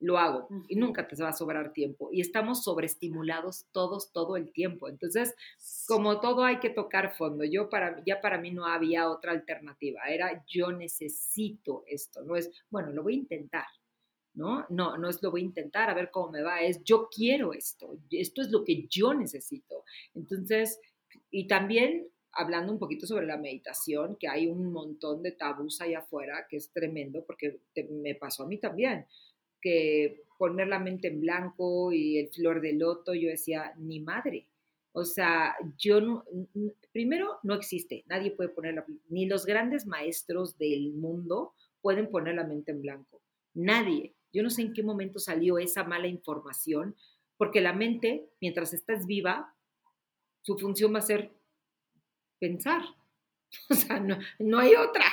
lo 0.00 0.18
hago 0.18 0.48
y 0.66 0.76
nunca 0.76 1.06
te 1.06 1.22
va 1.22 1.28
a 1.28 1.34
sobrar 1.34 1.72
tiempo. 1.72 2.08
Y 2.10 2.20
estamos 2.20 2.64
sobreestimulados 2.64 3.66
todos, 3.70 4.12
todo 4.12 4.36
el 4.36 4.50
tiempo. 4.50 4.88
Entonces, 4.88 5.34
como 5.86 6.20
todo 6.20 6.44
hay 6.44 6.58
que 6.58 6.70
tocar 6.70 7.14
fondo. 7.14 7.44
Yo 7.44 7.68
para, 7.68 8.02
ya 8.04 8.20
para 8.20 8.38
mí 8.38 8.50
no 8.50 8.66
había 8.66 9.10
otra 9.10 9.32
alternativa. 9.32 10.00
Era 10.08 10.44
yo 10.48 10.72
necesito 10.72 11.84
esto. 11.86 12.22
No 12.22 12.34
es, 12.34 12.50
bueno, 12.70 12.90
lo 12.92 13.02
voy 13.02 13.14
a 13.14 13.18
intentar. 13.18 13.66
¿No? 14.32 14.64
No, 14.70 14.96
no 14.96 15.08
es 15.08 15.20
lo 15.22 15.32
voy 15.32 15.42
a 15.42 15.44
intentar 15.44 15.90
a 15.90 15.94
ver 15.94 16.10
cómo 16.10 16.30
me 16.30 16.40
va, 16.40 16.60
es 16.62 16.84
yo 16.84 17.08
quiero 17.14 17.52
esto, 17.52 17.98
esto 18.12 18.42
es 18.42 18.50
lo 18.52 18.62
que 18.62 18.86
yo 18.88 19.12
necesito. 19.12 19.84
Entonces, 20.14 20.78
y 21.32 21.48
también 21.48 22.06
hablando 22.32 22.72
un 22.72 22.78
poquito 22.78 23.08
sobre 23.08 23.26
la 23.26 23.36
meditación, 23.36 24.16
que 24.16 24.28
hay 24.28 24.46
un 24.46 24.72
montón 24.72 25.24
de 25.24 25.32
tabús 25.32 25.80
ahí 25.80 25.94
afuera, 25.94 26.46
que 26.48 26.58
es 26.58 26.70
tremendo, 26.70 27.24
porque 27.26 27.58
me 27.90 28.14
pasó 28.14 28.44
a 28.44 28.46
mí 28.46 28.58
también 28.58 29.04
que 29.60 30.22
poner 30.38 30.68
la 30.68 30.78
mente 30.78 31.08
en 31.08 31.20
blanco 31.20 31.92
y 31.92 32.18
el 32.18 32.28
flor 32.28 32.60
de 32.60 32.72
loto, 32.72 33.14
yo 33.14 33.28
decía, 33.28 33.74
ni 33.76 34.00
madre. 34.00 34.46
O 34.92 35.04
sea, 35.04 35.54
yo 35.78 36.00
no, 36.00 36.24
primero 36.92 37.38
no 37.42 37.54
existe, 37.54 38.04
nadie 38.08 38.32
puede 38.32 38.48
poner 38.48 38.84
ni 39.08 39.26
los 39.26 39.46
grandes 39.46 39.86
maestros 39.86 40.58
del 40.58 40.94
mundo 40.94 41.54
pueden 41.80 42.10
poner 42.10 42.34
la 42.34 42.44
mente 42.44 42.72
en 42.72 42.82
blanco. 42.82 43.22
Nadie. 43.54 44.14
Yo 44.32 44.42
no 44.42 44.50
sé 44.50 44.62
en 44.62 44.72
qué 44.72 44.82
momento 44.82 45.18
salió 45.18 45.58
esa 45.58 45.84
mala 45.84 46.06
información, 46.06 46.96
porque 47.36 47.60
la 47.60 47.72
mente, 47.72 48.28
mientras 48.40 48.72
estás 48.72 49.06
viva, 49.06 49.54
su 50.42 50.56
función 50.58 50.94
va 50.94 50.98
a 50.98 51.02
ser 51.02 51.32
pensar. 52.38 52.82
O 53.68 53.74
sea, 53.74 53.98
no, 53.98 54.16
no 54.38 54.60
hay 54.60 54.74
otra. 54.76 55.04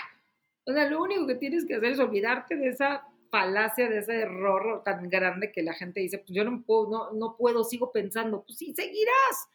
O 0.65 0.71
sea, 0.71 0.87
lo 0.87 1.01
único 1.01 1.25
que 1.25 1.33
tienes 1.33 1.65
que 1.65 1.73
hacer 1.73 1.93
es 1.93 1.99
olvidarte 1.99 2.55
de 2.55 2.67
esa 2.67 3.03
falacia, 3.29 3.89
de 3.89 3.99
ese 3.99 4.21
error 4.21 4.81
tan 4.83 5.09
grande 5.09 5.51
que 5.51 5.63
la 5.63 5.73
gente 5.73 5.99
dice, 5.99 6.19
pues 6.19 6.31
yo 6.31 6.43
no 6.43 6.63
puedo, 6.63 6.89
no, 6.89 7.11
no 7.13 7.35
puedo, 7.37 7.63
sigo 7.63 7.91
pensando, 7.91 8.43
pues 8.43 8.57
sí, 8.57 8.73
seguirás. 8.75 9.47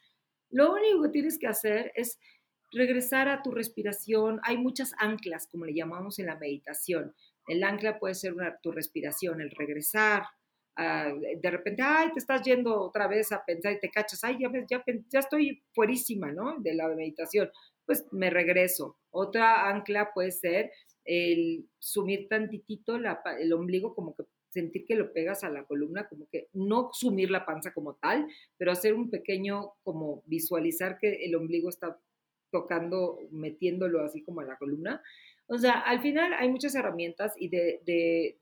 Lo 0.49 0.73
único 0.73 1.03
que 1.03 1.09
tienes 1.09 1.39
que 1.39 1.47
hacer 1.47 1.91
es 1.95 2.19
regresar 2.71 3.27
a 3.29 3.41
tu 3.41 3.51
respiración. 3.51 4.39
Hay 4.43 4.57
muchas 4.57 4.93
anclas, 4.97 5.47
como 5.47 5.65
le 5.65 5.73
llamamos 5.73 6.19
en 6.19 6.27
la 6.27 6.35
meditación. 6.35 7.15
El 7.47 7.63
ancla 7.63 7.99
puede 7.99 8.15
ser 8.15 8.33
tu 8.61 8.71
respiración, 8.71 9.41
el 9.41 9.51
regresar. 9.51 10.23
De 10.75 11.51
repente, 11.51 11.83
ay, 11.83 12.11
te 12.13 12.19
estás 12.19 12.41
yendo 12.41 12.79
otra 12.79 13.07
vez 13.07 13.31
a 13.31 13.43
pensar 13.45 13.73
y 13.73 13.79
te 13.79 13.91
cachas, 13.91 14.23
ay, 14.23 14.37
ya, 14.39 14.49
ya, 14.67 14.83
ya 15.09 15.19
estoy 15.19 15.63
fuerísima, 15.73 16.31
¿no? 16.31 16.59
De 16.59 16.73
la 16.73 16.87
meditación. 16.87 17.49
Pues 17.85 18.05
me 18.11 18.29
regreso. 18.29 18.97
Otra 19.11 19.69
ancla 19.69 20.13
puede 20.13 20.31
ser 20.31 20.71
el 21.05 21.67
sumir 21.79 22.27
tantitito 22.27 22.95
el 22.95 23.53
ombligo, 23.53 23.93
como 23.95 24.15
que 24.15 24.23
sentir 24.49 24.85
que 24.85 24.95
lo 24.95 25.11
pegas 25.11 25.43
a 25.43 25.49
la 25.49 25.65
columna, 25.65 26.07
como 26.07 26.27
que 26.29 26.47
no 26.53 26.91
sumir 26.93 27.31
la 27.31 27.45
panza 27.45 27.73
como 27.73 27.95
tal, 27.95 28.27
pero 28.57 28.71
hacer 28.71 28.93
un 28.93 29.09
pequeño, 29.09 29.73
como 29.83 30.21
visualizar 30.27 30.99
que 30.99 31.25
el 31.25 31.35
ombligo 31.35 31.69
está 31.69 31.99
tocando, 32.51 33.19
metiéndolo 33.31 34.01
así 34.01 34.21
como 34.21 34.41
a 34.41 34.45
la 34.45 34.57
columna. 34.57 35.01
O 35.47 35.57
sea, 35.57 35.79
al 35.79 36.01
final 36.01 36.33
hay 36.33 36.49
muchas 36.49 36.75
herramientas 36.75 37.33
y 37.37 37.49
de, 37.49 37.81
de, 37.85 38.37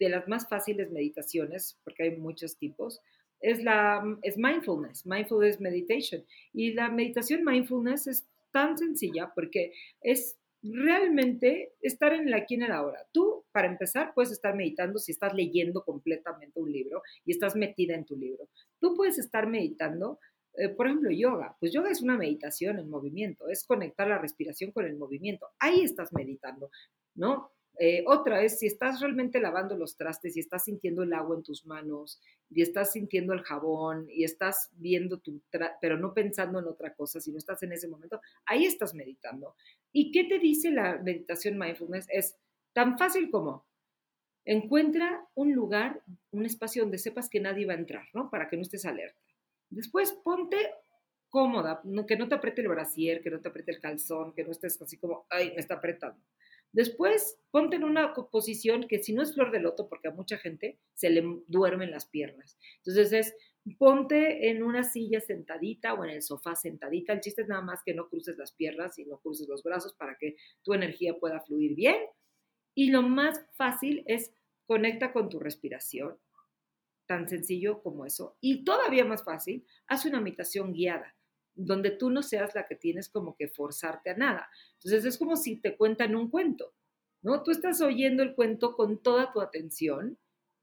de 0.00 0.08
las 0.08 0.26
más 0.26 0.48
fáciles 0.48 0.90
meditaciones, 0.90 1.78
porque 1.84 2.04
hay 2.04 2.16
muchos 2.16 2.56
tipos, 2.56 3.00
es, 3.40 3.62
la, 3.62 4.02
es 4.22 4.38
mindfulness, 4.38 5.04
mindfulness 5.04 5.60
meditation. 5.60 6.24
Y 6.54 6.72
la 6.72 6.88
meditación 6.88 7.44
mindfulness 7.44 8.06
es 8.06 8.26
tan 8.52 8.78
sencilla 8.78 9.32
porque 9.34 9.72
es 10.00 10.38
realmente 10.62 11.74
estar 11.80 12.12
en 12.12 12.30
la 12.30 12.38
aquí 12.38 12.54
en 12.54 12.62
el 12.62 12.72
ahora. 12.72 13.04
Tú, 13.12 13.44
para 13.52 13.68
empezar, 13.68 14.12
puedes 14.14 14.30
estar 14.30 14.54
meditando 14.54 14.98
si 14.98 15.12
estás 15.12 15.34
leyendo 15.34 15.84
completamente 15.84 16.60
un 16.60 16.70
libro 16.70 17.02
y 17.24 17.32
estás 17.32 17.56
metida 17.56 17.94
en 17.94 18.04
tu 18.04 18.16
libro. 18.16 18.48
Tú 18.78 18.94
puedes 18.94 19.18
estar 19.18 19.48
meditando, 19.48 20.20
eh, 20.54 20.68
por 20.68 20.86
ejemplo, 20.86 21.10
yoga. 21.10 21.56
Pues 21.58 21.72
yoga 21.72 21.90
es 21.90 22.02
una 22.02 22.16
meditación 22.16 22.78
en 22.78 22.88
movimiento, 22.88 23.48
es 23.48 23.64
conectar 23.64 24.06
la 24.06 24.18
respiración 24.18 24.70
con 24.70 24.86
el 24.86 24.96
movimiento. 24.96 25.48
Ahí 25.58 25.82
estás 25.82 26.12
meditando, 26.12 26.70
¿no? 27.14 27.50
Eh, 27.78 28.04
otra 28.06 28.42
es 28.42 28.58
si 28.58 28.66
estás 28.66 29.00
realmente 29.00 29.40
lavando 29.40 29.76
los 29.76 29.96
trastes 29.96 30.36
y 30.36 30.40
estás 30.40 30.64
sintiendo 30.64 31.02
el 31.02 31.12
agua 31.14 31.36
en 31.36 31.42
tus 31.42 31.64
manos 31.64 32.20
y 32.50 32.60
estás 32.60 32.92
sintiendo 32.92 33.32
el 33.32 33.40
jabón 33.40 34.06
y 34.10 34.24
estás 34.24 34.70
viendo 34.74 35.18
tu, 35.18 35.40
pero 35.80 35.96
no 35.96 36.12
pensando 36.12 36.58
en 36.58 36.66
otra 36.66 36.94
cosa, 36.94 37.18
sino 37.18 37.38
estás 37.38 37.62
en 37.62 37.72
ese 37.72 37.88
momento, 37.88 38.20
ahí 38.44 38.66
estás 38.66 38.94
meditando. 38.94 39.54
¿Y 39.92 40.10
qué 40.10 40.24
te 40.24 40.38
dice 40.38 40.70
la 40.70 40.98
meditación 40.98 41.58
mindfulness? 41.58 42.06
Es 42.10 42.36
tan 42.72 42.98
fácil 42.98 43.30
como 43.30 43.66
encuentra 44.44 45.24
un 45.34 45.52
lugar, 45.52 46.02
un 46.30 46.46
espacio 46.46 46.82
donde 46.82 46.98
sepas 46.98 47.28
que 47.28 47.40
nadie 47.40 47.66
va 47.66 47.74
a 47.74 47.78
entrar, 47.78 48.06
¿no? 48.12 48.30
Para 48.30 48.48
que 48.48 48.56
no 48.56 48.62
estés 48.62 48.84
alerta. 48.84 49.20
Después 49.70 50.12
ponte 50.12 50.56
cómoda, 51.28 51.82
que 52.06 52.16
no 52.16 52.28
te 52.28 52.34
apriete 52.34 52.60
el 52.60 52.68
brasier, 52.68 53.22
que 53.22 53.30
no 53.30 53.40
te 53.40 53.48
apriete 53.48 53.72
el 53.72 53.80
calzón, 53.80 54.34
que 54.34 54.44
no 54.44 54.50
estés 54.50 54.80
así 54.82 54.98
como, 54.98 55.26
ay, 55.30 55.50
me 55.50 55.60
está 55.60 55.74
apretando. 55.74 56.20
Después, 56.72 57.38
ponte 57.50 57.76
en 57.76 57.84
una 57.84 58.14
posición 58.14 58.86
que 58.88 59.02
si 59.02 59.12
no 59.12 59.22
es 59.22 59.34
flor 59.34 59.50
de 59.50 59.60
loto, 59.60 59.88
porque 59.88 60.08
a 60.08 60.12
mucha 60.12 60.38
gente 60.38 60.78
se 60.94 61.10
le 61.10 61.22
duermen 61.46 61.90
las 61.90 62.06
piernas. 62.06 62.58
Entonces 62.78 63.12
es, 63.12 63.34
ponte 63.78 64.50
en 64.50 64.62
una 64.62 64.84
silla 64.84 65.20
sentadita 65.20 65.94
o 65.94 66.04
en 66.04 66.10
el 66.10 66.22
sofá 66.22 66.54
sentadita. 66.54 67.12
El 67.12 67.20
chiste 67.20 67.42
es 67.42 67.48
nada 67.48 67.62
más 67.62 67.82
que 67.84 67.94
no 67.94 68.08
cruces 68.08 68.36
las 68.36 68.52
piernas 68.52 68.98
y 68.98 69.04
no 69.04 69.18
cruces 69.18 69.48
los 69.48 69.62
brazos 69.62 69.94
para 69.94 70.16
que 70.18 70.36
tu 70.62 70.74
energía 70.74 71.18
pueda 71.18 71.40
fluir 71.40 71.74
bien. 71.74 71.96
Y 72.74 72.90
lo 72.90 73.02
más 73.02 73.44
fácil 73.54 74.02
es 74.06 74.32
conecta 74.66 75.12
con 75.12 75.28
tu 75.28 75.38
respiración, 75.38 76.18
tan 77.06 77.28
sencillo 77.28 77.82
como 77.82 78.06
eso. 78.06 78.36
Y 78.40 78.64
todavía 78.64 79.04
más 79.04 79.24
fácil, 79.24 79.66
haz 79.86 80.06
una 80.06 80.20
meditación 80.20 80.72
guiada 80.72 81.14
donde 81.54 81.90
tú 81.90 82.10
no 82.10 82.22
seas 82.22 82.54
la 82.54 82.66
que 82.66 82.76
tienes 82.76 83.08
como 83.08 83.36
que 83.36 83.48
forzarte 83.48 84.10
a 84.10 84.16
nada. 84.16 84.48
Entonces 84.74 85.04
es 85.04 85.18
como 85.18 85.36
si 85.36 85.60
te 85.60 85.76
cuentan 85.76 86.16
un 86.16 86.30
cuento, 86.30 86.74
¿no? 87.20 87.42
Tú 87.42 87.50
estás 87.50 87.80
oyendo 87.80 88.22
el 88.22 88.34
cuento 88.34 88.74
con 88.74 89.02
toda 89.02 89.32
tu 89.32 89.40
atención 89.40 90.18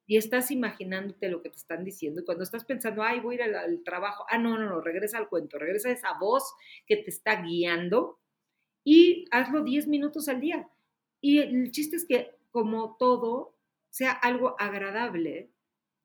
y 0.10 0.18
estás 0.18 0.50
imaginándote 0.50 1.30
lo 1.30 1.44
que 1.44 1.52
te 1.52 1.58
están 1.58 1.84
diciendo 1.84 2.26
cuando 2.26 2.44
estás 2.44 2.66
pensando, 2.66 3.04
ay, 3.04 3.20
voy 3.20 3.40
a 3.40 3.46
ir 3.46 3.56
al, 3.56 3.84
trabajo, 3.84 4.26
ah, 4.28 4.40
no, 4.40 4.58
no, 4.58 4.68
no, 4.68 4.82
regresa 4.82 5.20
al 5.20 5.30
cuento, 5.30 5.60
regresa 5.60 5.90
a 5.90 5.92
esa 5.92 6.18
voz 6.20 6.56
que 6.88 6.98
te 6.98 7.12
está 7.12 7.44
guiando 7.44 8.20
y 8.84 9.26
hazlo 9.30 9.64
10 9.64 9.88
minutos 9.88 10.28
al 10.28 10.42
día. 10.42 10.68
Y 11.22 11.38
el 11.38 11.70
chiste 11.70 11.96
es 11.96 12.08
que 12.08 12.36
como 12.50 12.98
todo 12.98 13.56
sea 13.92 14.12
algo 14.12 14.56
agradable, 14.58 15.52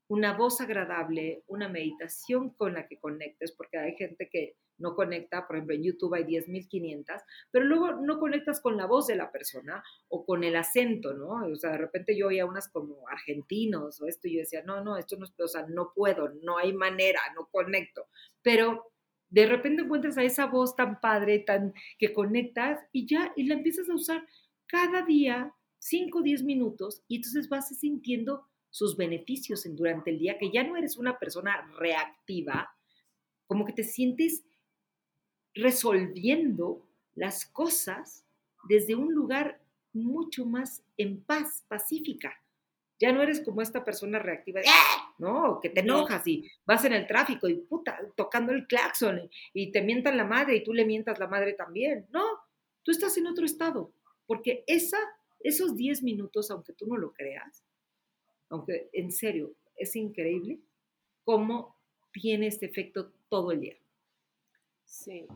una 0.08 0.36
voz 0.36 0.60
agradable, 0.60 1.42
una 1.46 1.70
meditación 1.70 2.50
con 2.50 2.74
la 2.74 2.86
que 2.86 3.00
conectes, 3.00 3.52
porque 3.52 3.78
hay 3.78 3.96
gente 3.96 4.28
que 4.28 4.58
no 4.78 4.94
conecta, 4.94 5.46
por 5.46 5.56
ejemplo, 5.56 5.74
en 5.76 5.84
YouTube 5.84 6.14
hay 6.14 6.24
10.500, 6.24 7.22
pero 7.50 7.64
luego 7.64 7.92
no 7.92 8.18
conectas 8.18 8.60
con 8.60 8.76
la 8.76 8.86
voz 8.86 9.06
de 9.06 9.16
la 9.16 9.30
persona 9.30 9.82
o 10.08 10.24
con 10.24 10.44
el 10.44 10.56
acento, 10.56 11.14
¿no? 11.14 11.46
O 11.46 11.56
sea, 11.56 11.70
de 11.70 11.78
repente 11.78 12.16
yo 12.16 12.28
oía 12.28 12.46
unas 12.46 12.68
como 12.68 13.08
argentinos 13.08 14.00
o 14.00 14.06
esto 14.06 14.28
y 14.28 14.34
yo 14.34 14.40
decía, 14.40 14.62
no, 14.64 14.82
no, 14.82 14.96
esto 14.96 15.16
no 15.16 15.24
es, 15.24 15.32
o 15.38 15.48
sea, 15.48 15.66
no 15.68 15.92
puedo, 15.94 16.30
no 16.42 16.58
hay 16.58 16.72
manera, 16.72 17.20
no 17.34 17.46
conecto. 17.46 18.08
Pero 18.42 18.92
de 19.30 19.46
repente 19.46 19.82
encuentras 19.82 20.18
a 20.18 20.22
esa 20.22 20.46
voz 20.46 20.76
tan 20.76 21.00
padre, 21.00 21.40
tan 21.40 21.74
que 21.98 22.12
conectas 22.12 22.80
y 22.92 23.06
ya, 23.06 23.32
y 23.36 23.44
la 23.44 23.54
empiezas 23.54 23.88
a 23.88 23.94
usar 23.94 24.26
cada 24.66 25.02
día, 25.02 25.54
5 25.78 26.18
o 26.18 26.22
10 26.22 26.44
minutos, 26.44 27.02
y 27.08 27.16
entonces 27.16 27.48
vas 27.48 27.68
sintiendo 27.68 28.48
sus 28.70 28.96
beneficios 28.96 29.66
en, 29.66 29.76
durante 29.76 30.10
el 30.10 30.18
día, 30.18 30.38
que 30.38 30.50
ya 30.50 30.64
no 30.64 30.76
eres 30.76 30.96
una 30.96 31.18
persona 31.18 31.70
reactiva, 31.78 32.74
como 33.46 33.64
que 33.64 33.72
te 33.72 33.84
sientes 33.84 34.44
resolviendo 35.54 36.86
las 37.14 37.46
cosas 37.46 38.24
desde 38.68 38.94
un 38.94 39.12
lugar 39.14 39.60
mucho 39.92 40.44
más 40.44 40.82
en 40.96 41.22
paz, 41.22 41.64
pacífica. 41.68 42.40
Ya 43.00 43.12
no 43.12 43.22
eres 43.22 43.40
como 43.40 43.60
esta 43.60 43.84
persona 43.84 44.18
reactiva, 44.18 44.60
¡Ah! 44.66 45.14
¿no? 45.18 45.60
Que 45.60 45.68
te 45.68 45.80
enojas 45.80 46.26
y 46.26 46.48
vas 46.64 46.84
en 46.84 46.92
el 46.92 47.06
tráfico 47.06 47.48
y 47.48 47.54
puta, 47.54 47.98
tocando 48.16 48.52
el 48.52 48.66
claxon 48.66 49.28
y 49.52 49.72
te 49.72 49.82
mientan 49.82 50.16
la 50.16 50.24
madre 50.24 50.56
y 50.56 50.64
tú 50.64 50.72
le 50.72 50.84
mientas 50.84 51.18
la 51.18 51.26
madre 51.26 51.54
también. 51.54 52.06
No, 52.10 52.24
tú 52.82 52.92
estás 52.92 53.16
en 53.16 53.26
otro 53.26 53.44
estado, 53.44 53.92
porque 54.26 54.64
esa, 54.66 54.98
esos 55.40 55.76
10 55.76 56.02
minutos, 56.02 56.50
aunque 56.50 56.72
tú 56.72 56.86
no 56.86 56.96
lo 56.96 57.12
creas, 57.12 57.64
aunque 58.48 58.88
en 58.92 59.10
serio 59.10 59.54
es 59.76 59.96
increíble 59.96 60.60
cómo 61.24 61.76
tiene 62.12 62.46
este 62.46 62.66
efecto 62.66 63.12
todo 63.28 63.50
el 63.52 63.60
día. 63.60 63.76
Sí. 64.84 65.26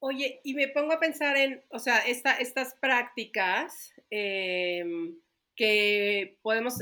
Oye, 0.00 0.40
y 0.44 0.54
me 0.54 0.68
pongo 0.68 0.92
a 0.92 1.00
pensar 1.00 1.36
en, 1.36 1.64
o 1.70 1.78
sea, 1.78 1.98
estas 1.98 2.74
prácticas 2.74 3.94
em, 4.10 5.18
que 5.56 6.38
podemos 6.42 6.74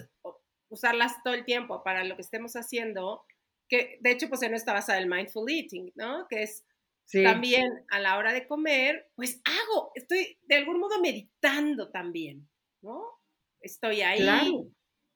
usarlas 0.68 1.22
todo 1.22 1.34
el 1.34 1.44
tiempo 1.44 1.84
para 1.84 2.02
lo 2.02 2.16
que 2.16 2.22
estemos 2.22 2.54
haciendo, 2.54 3.24
que 3.68 3.98
de 4.00 4.10
hecho 4.10 4.28
pues 4.28 4.42
en 4.42 4.54
está 4.54 4.72
basada 4.72 4.98
el 4.98 5.08
mindful 5.08 5.50
eating, 5.50 5.92
¿no? 5.94 6.26
Que 6.28 6.42
es 6.42 6.64
también 7.12 7.84
a 7.90 8.00
la 8.00 8.16
hora 8.16 8.32
de 8.32 8.46
comer, 8.46 9.10
pues 9.14 9.40
hago, 9.44 9.92
estoy 9.94 10.38
de 10.42 10.56
algún 10.56 10.80
modo 10.80 11.00
meditando 11.00 11.90
también, 11.90 12.48
¿no? 12.80 13.04
Estoy 13.60 14.00
ahí, 14.00 14.26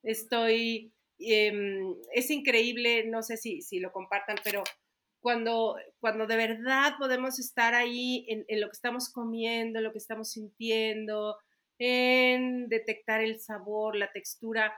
estoy, 0.03 0.93
em, 1.19 1.95
es 2.13 2.31
increíble, 2.31 3.05
no 3.07 3.23
sé 3.23 3.37
si, 3.37 3.63
si 3.63 3.81
lo 3.81 3.93
compartan, 3.93 4.37
pero 4.45 4.63
cuando, 5.27 5.75
cuando 5.99 6.29
de 6.29 6.37
verdad 6.37 6.93
podemos 7.01 7.41
estar 7.41 7.75
ahí 7.75 8.25
en, 8.29 8.61
lo 8.61 8.69
que 8.69 8.77
estamos 8.77 9.13
comiendo, 9.13 9.81
en 9.81 9.85
lo 9.85 9.91
que 9.91 9.99
estamos 9.99 10.31
sintiendo, 10.31 11.37
en 11.81 12.69
detectar 12.69 13.21
el 13.21 13.41
sabor, 13.41 13.97
la 13.97 14.13
textura, 14.13 14.73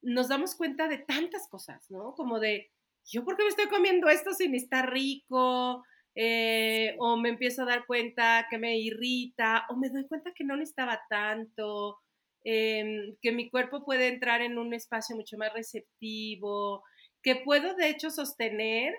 nos 0.00 0.28
damos 0.28 0.54
cuenta 0.54 0.88
de 0.88 0.96
tantas 0.96 1.46
cosas, 1.50 1.84
¿no? 1.90 2.14
Como 2.14 2.40
de, 2.40 2.70
¿yo 3.04 3.26
por 3.26 3.36
qué 3.36 3.42
me 3.42 3.50
estoy 3.50 3.66
comiendo 3.66 4.08
esto 4.08 4.32
sin 4.32 4.54
estar 4.54 4.90
rico? 4.90 5.84
Eh, 6.14 6.96
o 6.98 7.18
me 7.18 7.28
empiezo 7.28 7.64
a 7.64 7.66
dar 7.66 7.84
cuenta 7.84 8.46
que 8.48 8.56
me 8.56 8.78
irrita, 8.78 9.66
o 9.68 9.76
me 9.76 9.90
doy 9.90 10.08
cuenta 10.08 10.32
que 10.34 10.44
no 10.44 10.56
necesitaba 10.56 11.02
tanto, 11.10 11.98
em, 12.42 13.16
que 13.20 13.32
mi 13.32 13.50
cuerpo 13.50 13.84
puede 13.84 14.08
entrar 14.08 14.40
en 14.40 14.56
un 14.56 14.72
espacio 14.72 15.14
mucho 15.14 15.36
más 15.36 15.52
receptivo, 15.52 16.82
que 17.22 17.36
puedo 17.36 17.74
de 17.74 17.90
hecho 17.90 18.08
sostener 18.08 18.94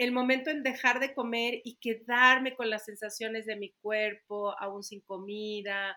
el 0.00 0.12
momento 0.12 0.48
en 0.48 0.62
dejar 0.62 0.98
de 0.98 1.12
comer 1.12 1.60
y 1.62 1.76
quedarme 1.76 2.56
con 2.56 2.70
las 2.70 2.86
sensaciones 2.86 3.44
de 3.44 3.56
mi 3.56 3.70
cuerpo, 3.82 4.58
aún 4.58 4.82
sin 4.82 5.02
comida. 5.02 5.94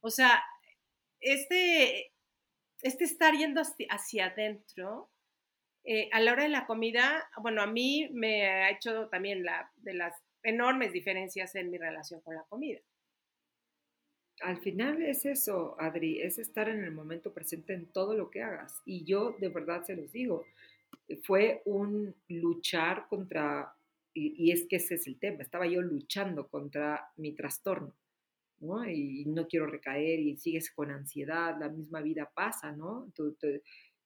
O 0.00 0.10
sea, 0.10 0.44
este, 1.20 2.12
este 2.82 3.04
estar 3.04 3.34
yendo 3.34 3.62
hacia, 3.62 4.26
adentro, 4.26 5.10
eh, 5.84 6.10
a 6.12 6.20
la 6.20 6.32
hora 6.32 6.42
de 6.42 6.50
la 6.50 6.66
comida, 6.66 7.30
bueno, 7.40 7.62
a 7.62 7.66
mí 7.66 8.10
me 8.12 8.44
ha 8.46 8.70
hecho 8.72 9.08
también 9.08 9.42
la, 9.42 9.72
de 9.76 9.94
las 9.94 10.12
enormes 10.42 10.92
diferencias 10.92 11.54
en 11.54 11.70
mi 11.70 11.78
relación 11.78 12.20
con 12.20 12.34
la 12.34 12.44
comida. 12.44 12.80
Al 14.42 14.60
final 14.60 15.00
es 15.00 15.24
eso, 15.24 15.80
Adri, 15.80 16.20
es 16.20 16.38
estar 16.38 16.68
en 16.68 16.84
el 16.84 16.92
momento 16.92 17.32
presente 17.32 17.72
en 17.72 17.90
todo 17.90 18.14
lo 18.14 18.30
que 18.30 18.42
hagas. 18.42 18.82
Y 18.84 19.04
yo 19.04 19.34
de 19.38 19.48
verdad 19.48 19.82
se 19.82 19.96
los 19.96 20.12
digo, 20.12 20.44
fue 21.22 21.62
un 21.64 22.14
luchar 22.28 23.06
contra 23.08 23.74
Y, 24.14 24.50
es 24.50 24.66
que 24.68 24.76
ese 24.76 24.96
es 24.96 25.06
el 25.06 25.18
tema, 25.18 25.42
estaba 25.42 25.66
yo 25.66 25.80
luchando 25.82 26.48
contra 26.48 27.12
mi 27.16 27.32
trastorno, 27.32 27.94
¿no? 28.60 28.88
Y, 28.88 29.24
no 29.26 29.46
quiero 29.46 29.66
recaer 29.66 30.18
y 30.20 30.36
sigues 30.36 30.70
con 30.70 30.90
ansiedad, 30.90 31.56
la 31.58 31.68
misma 31.68 32.00
vida 32.02 32.30
pasa, 32.34 32.72
¿no? 32.72 33.12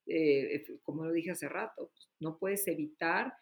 Eh, 0.07 0.79
como 0.83 1.05
lo 1.05 1.11
dije 1.11 1.31
hace 1.31 1.49
rato, 1.49 1.89
pues, 1.91 2.09
no 2.19 2.37
puedes 2.37 2.67
evitar 2.67 3.33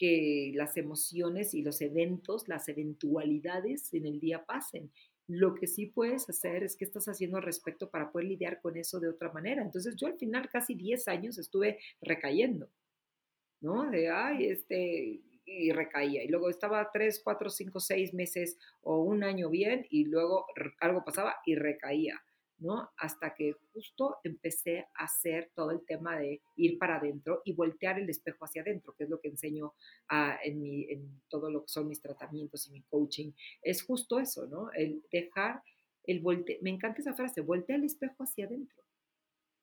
que 0.00 0.50
las 0.54 0.78
emociones 0.78 1.52
y 1.52 1.60
los 1.60 1.82
eventos, 1.82 2.48
las 2.48 2.68
eventualidades 2.68 3.92
en 3.92 4.06
el 4.06 4.18
día 4.18 4.46
pasen. 4.46 4.90
Lo 5.28 5.54
que 5.54 5.66
sí 5.66 5.86
puedes 5.86 6.28
hacer 6.30 6.64
es 6.64 6.74
qué 6.74 6.86
estás 6.86 7.06
haciendo 7.06 7.36
al 7.36 7.42
respecto 7.42 7.90
para 7.90 8.10
poder 8.10 8.28
lidiar 8.28 8.62
con 8.62 8.78
eso 8.78 8.98
de 8.98 9.10
otra 9.10 9.30
manera. 9.30 9.62
Entonces 9.62 9.94
yo 9.96 10.06
al 10.06 10.16
final 10.16 10.48
casi 10.48 10.74
10 10.74 11.06
años 11.06 11.38
estuve 11.38 11.78
recayendo, 12.00 12.70
¿no? 13.60 13.90
De, 13.90 14.10
ay, 14.10 14.46
este, 14.46 15.20
y 15.44 15.72
recaía. 15.72 16.22
Y 16.22 16.28
luego 16.28 16.48
estaba 16.48 16.90
3, 16.92 17.20
4, 17.22 17.50
5, 17.50 17.80
6 17.80 18.14
meses 18.14 18.58
o 18.82 19.02
un 19.02 19.24
año 19.24 19.50
bien 19.50 19.86
y 19.90 20.04
luego 20.04 20.46
algo 20.80 21.04
pasaba 21.04 21.36
y 21.44 21.56
recaía. 21.56 22.20
¿no? 22.60 22.90
Hasta 22.98 23.34
que 23.34 23.54
justo 23.72 24.18
empecé 24.22 24.86
a 24.94 25.04
hacer 25.04 25.50
todo 25.54 25.70
el 25.70 25.84
tema 25.86 26.18
de 26.18 26.42
ir 26.56 26.78
para 26.78 26.96
adentro 26.96 27.40
y 27.44 27.54
voltear 27.54 27.98
el 27.98 28.08
espejo 28.08 28.44
hacia 28.44 28.62
adentro, 28.62 28.94
que 28.96 29.04
es 29.04 29.10
lo 29.10 29.18
que 29.18 29.28
enseño 29.28 29.72
en, 30.44 30.60
mi, 30.60 30.84
en 30.90 31.22
todo 31.28 31.50
lo 31.50 31.62
que 31.62 31.68
son 31.68 31.88
mis 31.88 32.02
tratamientos 32.02 32.68
y 32.68 32.72
mi 32.72 32.82
coaching. 32.82 33.32
Es 33.62 33.82
justo 33.82 34.20
eso, 34.20 34.46
¿no? 34.46 34.70
El 34.72 35.02
dejar, 35.10 35.62
el 36.04 36.20
volte 36.20 36.58
me 36.62 36.70
encanta 36.70 37.00
esa 37.00 37.14
frase, 37.14 37.40
voltea 37.40 37.76
el 37.76 37.84
espejo 37.84 38.24
hacia 38.24 38.44
adentro. 38.44 38.79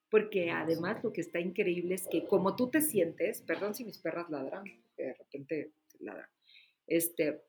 Porque 0.09 0.51
además 0.51 1.03
lo 1.03 1.11
que 1.11 1.21
está 1.21 1.39
increíble 1.39 1.95
es 1.95 2.07
que 2.07 2.25
como 2.25 2.55
tú 2.55 2.69
te 2.69 2.81
sientes, 2.81 3.41
perdón 3.41 3.75
si 3.75 3.83
mis 3.83 3.97
perras 3.97 4.29
ladran, 4.29 4.63
de 4.95 5.13
repente 5.13 5.71
ladran, 5.99 6.29
este, 6.85 7.41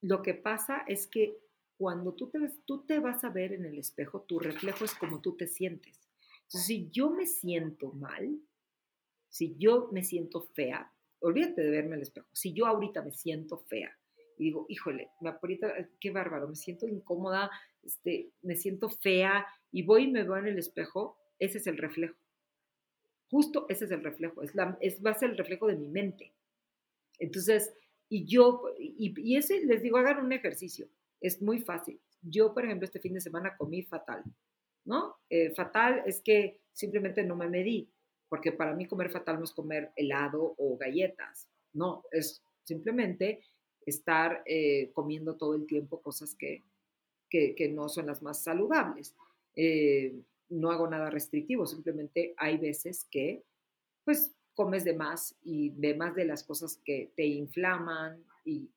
lo 0.00 0.22
que 0.22 0.34
pasa 0.34 0.84
es 0.86 1.06
que 1.06 1.36
cuando 1.76 2.14
tú 2.14 2.28
te, 2.28 2.38
tú 2.64 2.84
te 2.84 3.00
vas 3.00 3.24
a 3.24 3.30
ver 3.30 3.52
en 3.52 3.64
el 3.64 3.78
espejo, 3.78 4.20
tu 4.22 4.38
reflejo 4.38 4.84
es 4.84 4.94
como 4.94 5.20
tú 5.20 5.36
te 5.36 5.48
sientes. 5.48 5.98
Entonces, 6.44 6.66
si 6.66 6.90
yo 6.90 7.10
me 7.10 7.26
siento 7.26 7.90
mal, 7.92 8.38
si 9.28 9.56
yo 9.58 9.88
me 9.90 10.04
siento 10.04 10.42
fea, 10.54 10.92
olvídate 11.20 11.62
de 11.62 11.70
verme 11.70 11.96
el 11.96 12.02
espejo. 12.02 12.28
Si 12.32 12.52
yo 12.52 12.66
ahorita 12.66 13.02
me 13.02 13.12
siento 13.12 13.58
fea 13.58 13.96
y 14.38 14.44
digo, 14.44 14.66
híjole, 14.68 15.10
me 15.20 15.30
aprieta, 15.30 15.72
qué 16.00 16.10
bárbaro, 16.10 16.48
me 16.48 16.56
siento 16.56 16.86
incómoda, 16.86 17.50
este, 17.82 18.30
me 18.42 18.56
siento 18.56 18.88
fea 18.88 19.46
y 19.70 19.82
voy 19.82 20.04
y 20.04 20.10
me 20.10 20.22
veo 20.22 20.36
en 20.36 20.48
el 20.48 20.58
espejo, 20.58 21.18
ese 21.38 21.58
es 21.58 21.66
el 21.66 21.78
reflejo. 21.78 22.16
Justo 23.30 23.66
ese 23.68 23.86
es 23.86 23.90
el 23.90 24.04
reflejo, 24.04 24.42
es, 24.42 24.54
la, 24.54 24.76
es 24.80 25.04
va 25.04 25.10
a 25.10 25.18
ser 25.18 25.30
el 25.30 25.38
reflejo 25.38 25.66
de 25.66 25.76
mi 25.76 25.88
mente. 25.88 26.34
Entonces, 27.18 27.72
y 28.08 28.24
yo, 28.26 28.64
y, 28.78 29.14
y 29.18 29.36
ese 29.36 29.64
les 29.64 29.82
digo, 29.82 29.96
hagan 29.96 30.24
un 30.24 30.32
ejercicio 30.32 30.88
es 31.22 31.40
muy 31.40 31.60
fácil. 31.60 31.98
Yo, 32.20 32.52
por 32.52 32.64
ejemplo, 32.64 32.84
este 32.84 33.00
fin 33.00 33.14
de 33.14 33.20
semana 33.20 33.56
comí 33.56 33.82
fatal, 33.82 34.22
¿no? 34.84 35.16
Eh, 35.30 35.54
fatal 35.54 36.02
es 36.04 36.20
que 36.20 36.60
simplemente 36.72 37.24
no 37.24 37.36
me 37.36 37.48
medí, 37.48 37.90
porque 38.28 38.52
para 38.52 38.74
mí 38.74 38.86
comer 38.86 39.10
fatal 39.10 39.38
no 39.38 39.44
es 39.44 39.52
comer 39.52 39.92
helado 39.96 40.54
o 40.58 40.76
galletas, 40.76 41.48
no, 41.72 42.04
es 42.10 42.42
simplemente 42.64 43.44
estar 43.86 44.42
eh, 44.46 44.90
comiendo 44.92 45.36
todo 45.36 45.54
el 45.54 45.66
tiempo 45.66 46.00
cosas 46.00 46.34
que, 46.34 46.62
que, 47.28 47.68
no 47.72 47.88
son 47.88 48.06
las 48.06 48.22
más 48.22 48.42
saludables. 48.42 49.14
Eh, 49.56 50.14
no 50.48 50.70
hago 50.70 50.86
nada 50.86 51.08
restrictivo, 51.10 51.66
simplemente 51.66 52.34
hay 52.36 52.58
veces 52.58 53.06
que, 53.10 53.42
pues, 54.04 54.32
comes 54.54 54.84
de 54.84 54.94
más 54.94 55.34
y 55.42 55.70
de 55.70 55.94
más 55.94 56.14
de 56.14 56.26
las 56.26 56.44
cosas 56.44 56.78
que 56.84 57.10
te 57.16 57.24
inflaman 57.24 58.22
y, 58.44 58.68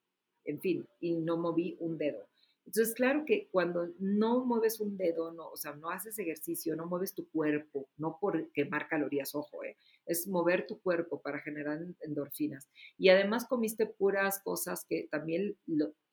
en 0.45 0.61
fin, 0.61 0.87
y 1.01 1.15
no 1.15 1.35
moví 1.37 1.75
un 1.79 1.97
dedo. 1.97 2.25
Entonces, 2.65 2.95
claro 2.95 3.25
que 3.25 3.47
cuando 3.51 3.89
no 3.99 4.43
mueves 4.43 4.79
un 4.79 4.97
dedo, 4.97 5.31
no, 5.31 5.49
o 5.49 5.57
sea, 5.57 5.75
no 5.75 5.91
haces 5.91 6.17
ejercicio, 6.17 6.75
no 6.75 6.87
mueves 6.87 7.13
tu 7.13 7.29
cuerpo, 7.29 7.89
no 7.97 8.17
por 8.19 8.51
quemar 8.53 8.87
calorías, 8.87 9.35
ojo, 9.35 9.63
eh, 9.63 9.77
es 10.05 10.27
mover 10.27 10.65
tu 10.65 10.81
cuerpo 10.81 11.21
para 11.21 11.39
generar 11.39 11.79
endorfinas. 12.01 12.67
Y 12.97 13.09
además 13.09 13.45
comiste 13.45 13.85
puras 13.85 14.39
cosas 14.39 14.83
que 14.89 15.07
también, 15.11 15.55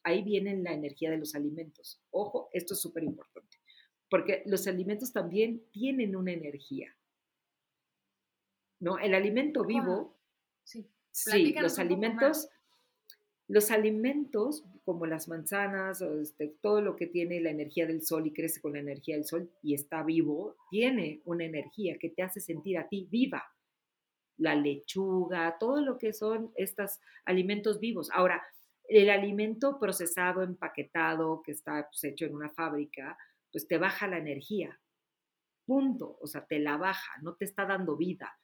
ahí 0.02 0.22
viene 0.22 0.56
la 0.58 0.74
energía 0.74 1.10
de 1.10 1.18
los 1.18 1.34
alimentos. 1.34 2.02
Ojo, 2.10 2.50
esto 2.52 2.74
es 2.74 2.80
súper 2.80 3.04
importante, 3.04 3.58
porque 4.10 4.42
los 4.44 4.66
alimentos 4.66 5.12
también 5.12 5.64
tienen 5.70 6.14
una 6.14 6.32
energía. 6.32 6.94
¿No? 8.78 8.98
El 8.98 9.14
alimento 9.14 9.64
vivo, 9.64 10.18
sí, 10.64 10.90
sí 11.12 11.54
los 11.54 11.78
alimentos 11.78 12.48
los 13.52 13.70
alimentos, 13.70 14.64
como 14.82 15.04
las 15.04 15.28
manzanas, 15.28 16.00
o 16.00 16.22
este, 16.22 16.56
todo 16.62 16.80
lo 16.80 16.96
que 16.96 17.06
tiene 17.06 17.38
la 17.38 17.50
energía 17.50 17.86
del 17.86 18.00
sol 18.00 18.26
y 18.26 18.32
crece 18.32 18.62
con 18.62 18.72
la 18.72 18.78
energía 18.78 19.14
del 19.14 19.26
sol 19.26 19.52
y 19.62 19.74
está 19.74 20.02
vivo, 20.02 20.56
tiene 20.70 21.20
una 21.26 21.44
energía 21.44 21.98
que 22.00 22.08
te 22.08 22.22
hace 22.22 22.40
sentir 22.40 22.78
a 22.78 22.88
ti 22.88 23.08
viva. 23.10 23.44
La 24.38 24.54
lechuga, 24.54 25.58
todo 25.60 25.82
lo 25.82 25.98
que 25.98 26.14
son 26.14 26.50
estos 26.56 26.98
alimentos 27.26 27.78
vivos. 27.78 28.08
Ahora, 28.14 28.42
el 28.88 29.10
alimento 29.10 29.78
procesado, 29.78 30.42
empaquetado, 30.42 31.42
que 31.42 31.52
está 31.52 31.86
pues, 31.90 32.04
hecho 32.04 32.24
en 32.24 32.34
una 32.34 32.48
fábrica, 32.48 33.18
pues 33.52 33.68
te 33.68 33.76
baja 33.76 34.08
la 34.08 34.16
energía. 34.16 34.80
Punto. 35.66 36.16
O 36.22 36.26
sea, 36.26 36.46
te 36.46 36.58
la 36.58 36.78
baja, 36.78 37.12
no 37.20 37.34
te 37.34 37.44
está 37.44 37.66
dando 37.66 37.98
vida. 37.98 38.34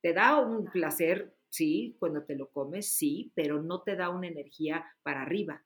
Te 0.00 0.12
da 0.12 0.38
un 0.38 0.66
placer 0.66 1.34
sí, 1.50 1.96
cuando 1.98 2.24
te 2.24 2.36
lo 2.36 2.50
comes, 2.50 2.88
sí, 2.88 3.32
pero 3.34 3.62
no 3.62 3.82
te 3.82 3.96
da 3.96 4.08
una 4.08 4.28
energía 4.28 4.86
para 5.02 5.22
arriba. 5.22 5.62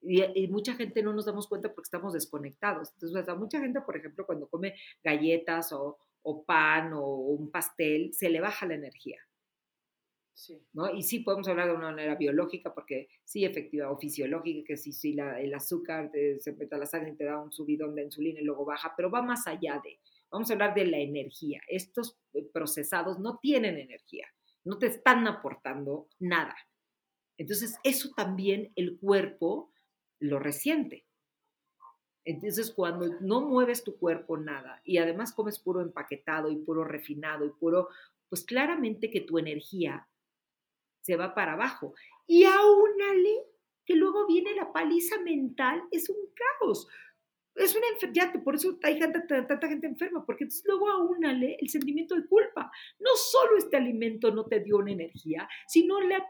Y, 0.00 0.48
mucha 0.48 0.74
gente 0.74 1.02
no 1.02 1.12
nos 1.12 1.26
damos 1.26 1.48
cuenta 1.48 1.72
porque 1.72 1.86
estamos 1.86 2.12
desconectados. 2.12 2.92
Entonces, 2.94 3.26
mucha 3.36 3.60
gente, 3.60 3.80
por 3.80 3.96
ejemplo, 3.96 4.26
cuando 4.26 4.48
come 4.48 4.74
galletas 5.02 5.72
o, 5.72 5.98
pan 6.46 6.92
o 6.92 7.06
un 7.06 7.50
pastel, 7.50 8.12
se 8.14 8.28
le 8.30 8.40
baja 8.40 8.66
la 8.66 8.74
energía. 8.74 9.18
Sí. 10.34 10.60
¿no? 10.72 10.92
Y 10.92 11.02
sí 11.02 11.20
podemos 11.20 11.46
hablar 11.48 11.68
de 11.68 11.74
una 11.74 11.90
manera 11.90 12.16
biológica, 12.16 12.74
porque 12.74 13.08
sí, 13.24 13.44
efectiva, 13.44 13.90
o 13.90 13.98
fisiológica, 13.98 14.66
que 14.66 14.76
sí, 14.76 14.92
sí, 14.92 15.16
el 15.38 15.54
azúcar 15.54 16.10
se 16.40 16.52
mete 16.52 16.74
a 16.74 16.78
la 16.78 16.86
sangre 16.86 17.12
y 17.12 17.16
te 17.16 17.24
da 17.24 17.40
un 17.40 17.52
subidón 17.52 17.94
de 17.94 18.04
insulina 18.04 18.40
y 18.40 18.44
luego 18.44 18.64
baja, 18.64 18.92
pero 18.96 19.10
va 19.10 19.22
más 19.22 19.46
allá 19.46 19.80
de, 19.84 20.00
vamos 20.30 20.50
a 20.50 20.54
hablar 20.54 20.74
de 20.74 20.86
la 20.86 20.98
energía. 20.98 21.60
Estos 21.68 22.18
eh, 22.32 22.44
procesados 22.52 23.20
no 23.20 23.38
tienen 23.38 23.78
energía 23.78 24.26
no 24.64 24.78
te 24.78 24.86
están 24.86 25.26
aportando 25.26 26.08
nada. 26.18 26.56
Entonces, 27.36 27.78
eso 27.84 28.10
también 28.16 28.72
el 28.76 28.98
cuerpo 28.98 29.72
lo 30.20 30.38
resiente. 30.38 31.06
Entonces, 32.24 32.72
cuando 32.72 33.06
no 33.20 33.42
mueves 33.42 33.84
tu 33.84 33.98
cuerpo 33.98 34.38
nada 34.38 34.80
y 34.84 34.96
además 34.98 35.34
comes 35.34 35.58
puro 35.58 35.82
empaquetado 35.82 36.50
y 36.50 36.56
puro 36.56 36.84
refinado 36.84 37.44
y 37.44 37.50
puro, 37.50 37.88
pues 38.30 38.44
claramente 38.44 39.10
que 39.10 39.20
tu 39.20 39.38
energía 39.38 40.08
se 41.02 41.16
va 41.16 41.34
para 41.34 41.52
abajo. 41.52 41.94
Y 42.26 42.44
aúnale 42.44 43.44
que 43.84 43.94
luego 43.94 44.26
viene 44.26 44.54
la 44.54 44.72
paliza 44.72 45.20
mental, 45.20 45.82
es 45.90 46.08
un 46.08 46.16
caos 46.34 46.88
es 47.54 47.74
una 47.76 47.86
enfermedad, 47.92 48.42
por 48.42 48.56
eso 48.56 48.78
hay 48.82 48.98
tanta, 48.98 49.26
tanta, 49.26 49.68
gente 49.68 49.86
enferma, 49.86 50.24
porque 50.26 50.44
entonces 50.44 50.64
luego 50.66 50.88
aúnale 50.88 51.56
el 51.60 51.68
sentimiento 51.68 52.14
de 52.14 52.26
culpa. 52.26 52.70
No 52.98 53.10
solo 53.14 53.56
este 53.56 53.76
alimento 53.76 54.32
no 54.32 54.44
te 54.46 54.60
dio 54.60 54.78
una 54.78 54.92
energía, 54.92 55.48
sino 55.66 56.00
la 56.00 56.24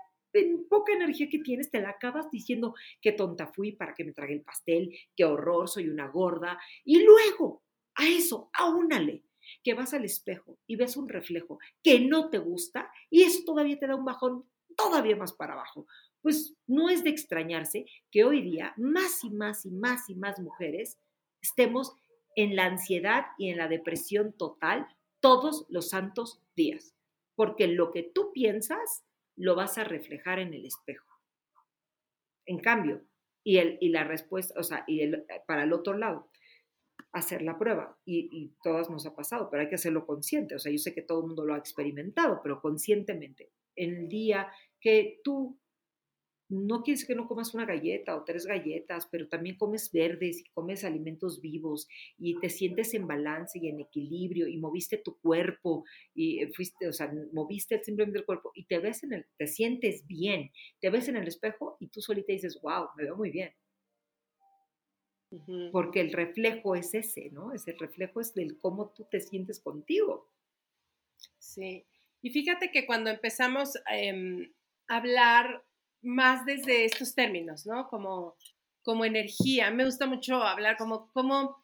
poca 0.69 0.93
energía 0.93 1.29
que 1.31 1.39
tienes 1.39 1.71
te 1.71 1.81
la 1.81 1.91
acabas 1.91 2.31
diciendo 2.31 2.75
qué 3.01 3.13
tonta 3.13 3.47
fui 3.47 3.73
para 3.73 3.95
que 3.95 4.05
me 4.05 4.13
trague 4.13 4.35
el 4.35 4.43
pastel, 4.43 4.95
qué 5.17 5.25
horror, 5.25 5.69
soy 5.69 5.89
una 5.89 6.09
gorda. 6.09 6.59
Y 6.85 7.03
luego 7.03 7.63
a 7.95 8.07
eso, 8.07 8.51
aúnale 8.53 9.25
que 9.63 9.75
vas 9.75 9.95
al 9.95 10.05
espejo 10.05 10.59
y 10.67 10.77
ves 10.77 10.97
un 10.97 11.09
reflejo 11.09 11.59
que 11.83 12.01
no 12.01 12.31
te 12.31 12.39
gusta 12.39 12.91
y 13.11 13.23
eso 13.23 13.45
todavía 13.45 13.79
te 13.79 13.87
da 13.87 13.95
un 13.95 14.05
bajón 14.05 14.45
todavía 14.77 15.17
más 15.17 15.33
para 15.33 15.53
abajo. 15.55 15.87
Pues 16.21 16.57
no 16.67 16.89
es 16.89 17.05
de 17.05 17.11
extrañarse 17.11 17.85
que 18.11 18.25
hoy 18.25 18.43
día 18.43 18.75
más 18.77 19.23
y 19.25 19.31
más 19.31 19.65
y 19.67 19.71
más 19.71 20.09
y 20.09 20.15
más 20.15 20.41
mujeres 20.41 20.99
estemos 21.45 21.95
en 22.37 22.57
la 22.57 22.65
ansiedad 22.65 23.27
y 23.39 23.51
en 23.51 23.59
la 23.59 23.69
depresión 23.69 24.33
total 24.33 24.89
todos 25.21 25.67
los 25.69 25.91
santos 25.91 26.43
días, 26.57 26.95
porque 27.37 27.69
lo 27.69 27.93
que 27.93 28.03
tú 28.03 28.33
piensas 28.33 29.05
lo 29.37 29.55
vas 29.55 29.79
a 29.79 29.85
reflejar 29.85 30.39
en 30.39 30.55
el 30.55 30.65
espejo. 30.65 31.07
En 32.47 32.59
cambio, 32.59 33.05
y, 33.45 33.59
el, 33.59 33.79
y 33.81 33.91
la 33.91 34.05
respuesta, 34.05 34.59
o 34.59 34.63
sea, 34.63 34.85
y 34.87 35.01
el, 35.01 35.25
para 35.47 35.65
el 35.65 35.73
otro 35.73 35.97
lado, 35.97 36.31
hacer 37.13 37.43
la 37.43 37.59
prueba, 37.59 37.99
y, 38.05 38.29
y 38.33 38.55
todas 38.63 38.91
nos 38.91 39.07
ha 39.07 39.15
pasado, 39.15 39.49
pero 39.51 39.63
hay 39.63 39.69
que 39.69 39.77
hacerlo 39.77 40.07
consciente, 40.07 40.55
o 40.55 40.59
sea, 40.59 40.73
yo 40.73 40.79
sé 40.79 40.95
que 40.95 41.03
todo 41.03 41.21
el 41.21 41.27
mundo 41.27 41.45
lo 41.45 41.55
ha 41.55 41.59
experimentado, 41.59 42.41
pero 42.43 42.61
conscientemente, 42.61 43.53
el 43.77 44.09
día 44.09 44.51
que 44.81 45.21
tú 45.23 45.59
no 46.49 46.83
quiere 46.83 46.97
decir 46.97 47.09
que 47.09 47.15
no 47.15 47.27
comas 47.27 47.55
una 47.55 47.65
galleta 47.65 48.17
o 48.17 48.25
tres 48.25 48.47
galletas, 48.47 49.07
pero 49.11 49.29
también 49.29 49.57
comes 49.57 49.91
verdes 49.91 50.41
y 50.41 50.51
comes 50.51 50.85
alimentos 50.85 51.41
vivos 51.41 51.89
y 52.19 52.39
te 52.39 52.51
sientes 52.51 52.93
en 52.95 53.07
balance 53.07 53.59
y 53.59 53.69
en 53.69 53.81
equilibrio 53.81 54.47
y 54.47 54.59
moviste 54.59 54.99
tu 54.99 55.19
cuerpo 55.21 55.85
y 56.15 56.43
eh, 56.43 56.53
fuiste, 56.55 56.87
o 56.87 56.93
sea, 56.93 57.13
moviste 57.33 57.83
simplemente 57.83 58.19
el 58.19 58.27
cuerpo 58.27 58.53
y 58.55 58.65
te 58.67 58.79
ves 58.79 59.03
en 59.05 59.15
el, 59.15 59.27
te 59.39 59.47
sientes 59.47 60.07
bien, 60.07 60.51
te 60.81 60.91
ves 60.91 61.09
en 61.09 61.17
el 61.17 61.27
espejo 61.27 61.77
y 61.81 61.89
tú 61.89 62.01
solita 62.01 62.33
dices, 62.33 62.61
wow, 62.61 62.89
me 62.97 63.05
veo 63.05 63.17
muy 63.17 63.31
bien. 63.31 63.53
Porque 65.73 66.01
el 66.01 66.13
reflejo 66.13 66.77
es 66.77 66.95
ese, 66.95 67.31
¿no? 67.31 67.53
Ese 67.53 67.73
reflejo 67.73 68.21
es 68.21 68.35
del 68.35 68.57
cómo 68.59 68.91
tú 68.91 69.05
te 69.11 69.19
sientes 69.19 69.59
contigo. 69.59 70.31
Sí. 71.39 71.85
Y 72.23 72.31
fíjate 72.31 72.71
que 72.71 72.87
cuando 72.87 73.11
empezamos 73.11 73.73
em, 73.91 74.53
a 74.87 74.99
hablar 74.99 75.65
más 76.05 76.45
desde 76.45 76.85
estos 76.85 77.15
términos, 77.15 77.67
¿no? 77.67 77.89
Como, 77.89 78.37
como 78.83 79.05
energía. 79.05 79.71
Me 79.71 79.85
gusta 79.85 80.07
mucho 80.07 80.43
hablar 80.43 80.77
como, 80.77 81.11
como, 81.13 81.57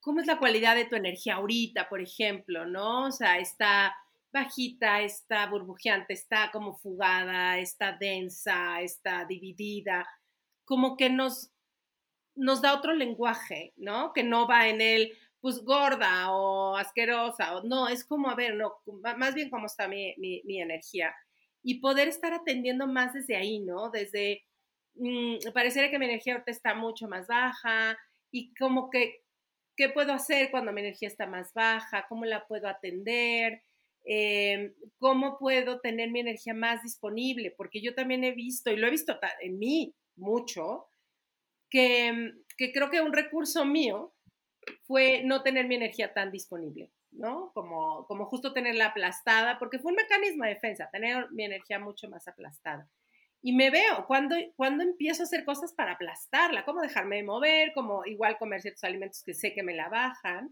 cómo 0.00 0.20
es 0.20 0.26
la 0.26 0.38
cualidad 0.38 0.74
de 0.74 0.84
tu 0.84 0.96
energía 0.96 1.36
ahorita, 1.36 1.88
por 1.88 2.00
ejemplo, 2.00 2.66
¿no? 2.66 3.06
O 3.06 3.12
sea, 3.12 3.38
está 3.38 3.94
bajita, 4.32 5.00
está 5.02 5.46
burbujeante, 5.46 6.12
está 6.12 6.50
como 6.52 6.74
fugada, 6.74 7.58
está 7.58 7.92
densa, 7.92 8.82
está 8.82 9.24
dividida, 9.24 10.06
como 10.64 10.96
que 10.96 11.08
nos, 11.08 11.52
nos 12.34 12.60
da 12.60 12.74
otro 12.74 12.92
lenguaje, 12.94 13.72
¿no? 13.76 14.12
Que 14.12 14.24
no 14.24 14.48
va 14.48 14.68
en 14.68 14.80
el, 14.80 15.12
pues 15.40 15.64
gorda 15.64 16.32
o 16.32 16.76
asquerosa, 16.76 17.56
o 17.56 17.62
no, 17.62 17.86
es 17.88 18.04
como, 18.04 18.28
a 18.28 18.34
ver, 18.34 18.56
no, 18.56 18.74
más 19.16 19.34
bien 19.34 19.50
cómo 19.50 19.66
está 19.66 19.86
mi, 19.86 20.14
mi, 20.18 20.42
mi 20.44 20.60
energía 20.60 21.14
y 21.64 21.80
poder 21.80 22.08
estar 22.08 22.32
atendiendo 22.34 22.86
más 22.86 23.14
desde 23.14 23.36
ahí, 23.36 23.60
¿no? 23.60 23.90
Desde, 23.90 24.44
mmm, 24.94 25.36
pareciera 25.54 25.90
que 25.90 25.98
mi 25.98 26.04
energía 26.04 26.34
ahorita 26.34 26.52
está 26.52 26.74
mucho 26.74 27.08
más 27.08 27.26
baja 27.26 27.98
y 28.30 28.54
como 28.54 28.90
que, 28.90 29.22
¿qué 29.76 29.88
puedo 29.88 30.12
hacer 30.12 30.50
cuando 30.50 30.72
mi 30.72 30.82
energía 30.82 31.08
está 31.08 31.26
más 31.26 31.52
baja? 31.54 32.06
¿Cómo 32.08 32.26
la 32.26 32.46
puedo 32.46 32.68
atender? 32.68 33.62
Eh, 34.04 34.74
¿Cómo 34.98 35.38
puedo 35.38 35.80
tener 35.80 36.10
mi 36.10 36.20
energía 36.20 36.52
más 36.52 36.82
disponible? 36.82 37.54
Porque 37.56 37.80
yo 37.80 37.94
también 37.94 38.24
he 38.24 38.32
visto, 38.32 38.70
y 38.70 38.76
lo 38.76 38.86
he 38.86 38.90
visto 38.90 39.18
en 39.40 39.58
mí 39.58 39.94
mucho, 40.16 40.86
que, 41.70 42.32
que 42.58 42.72
creo 42.72 42.90
que 42.90 43.00
un 43.00 43.14
recurso 43.14 43.64
mío 43.64 44.14
fue 44.86 45.22
no 45.24 45.42
tener 45.42 45.66
mi 45.66 45.76
energía 45.76 46.12
tan 46.12 46.30
disponible. 46.30 46.90
¿No? 47.14 47.52
Como, 47.54 48.06
como 48.06 48.26
justo 48.26 48.52
tenerla 48.52 48.86
aplastada, 48.86 49.58
porque 49.58 49.78
fue 49.78 49.92
un 49.92 49.96
mecanismo 49.96 50.44
de 50.44 50.50
defensa, 50.50 50.88
tener 50.92 51.30
mi 51.30 51.44
energía 51.44 51.78
mucho 51.78 52.08
más 52.08 52.28
aplastada. 52.28 52.88
Y 53.42 53.52
me 53.52 53.70
veo 53.70 54.06
cuando, 54.06 54.36
cuando 54.56 54.82
empiezo 54.82 55.22
a 55.22 55.24
hacer 55.24 55.44
cosas 55.44 55.74
para 55.74 55.92
aplastarla, 55.92 56.64
como 56.64 56.80
dejarme 56.80 57.16
de 57.16 57.24
mover, 57.24 57.72
como 57.74 58.04
igual 58.06 58.38
comer 58.38 58.62
ciertos 58.62 58.84
alimentos 58.84 59.22
que 59.22 59.34
sé 59.34 59.52
que 59.52 59.62
me 59.62 59.74
la 59.74 59.88
bajan. 59.90 60.50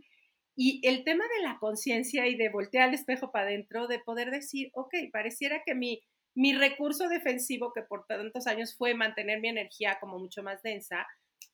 Y 0.55 0.87
el 0.87 1.03
tema 1.03 1.25
de 1.37 1.43
la 1.43 1.57
conciencia 1.59 2.27
y 2.27 2.37
de 2.37 2.51
voltear 2.51 2.89
al 2.89 2.95
espejo 2.95 3.33
para 3.33 3.47
adentro, 3.47 3.87
de 3.87 3.99
poder 3.99 4.31
decir, 4.31 4.71
ok, 4.75 4.93
pareciera 5.11 5.63
que 5.65 5.75
mi, 5.75 6.03
mi 6.35 6.53
recurso 6.53 7.09
defensivo, 7.09 7.73
que 7.73 7.81
por 7.81 8.05
tantos 8.07 8.47
años 8.47 8.77
fue 8.77 8.95
mantener 8.95 9.41
mi 9.41 9.49
energía 9.49 9.97
como 9.99 10.19
mucho 10.19 10.43
más 10.43 10.63
densa, 10.63 11.07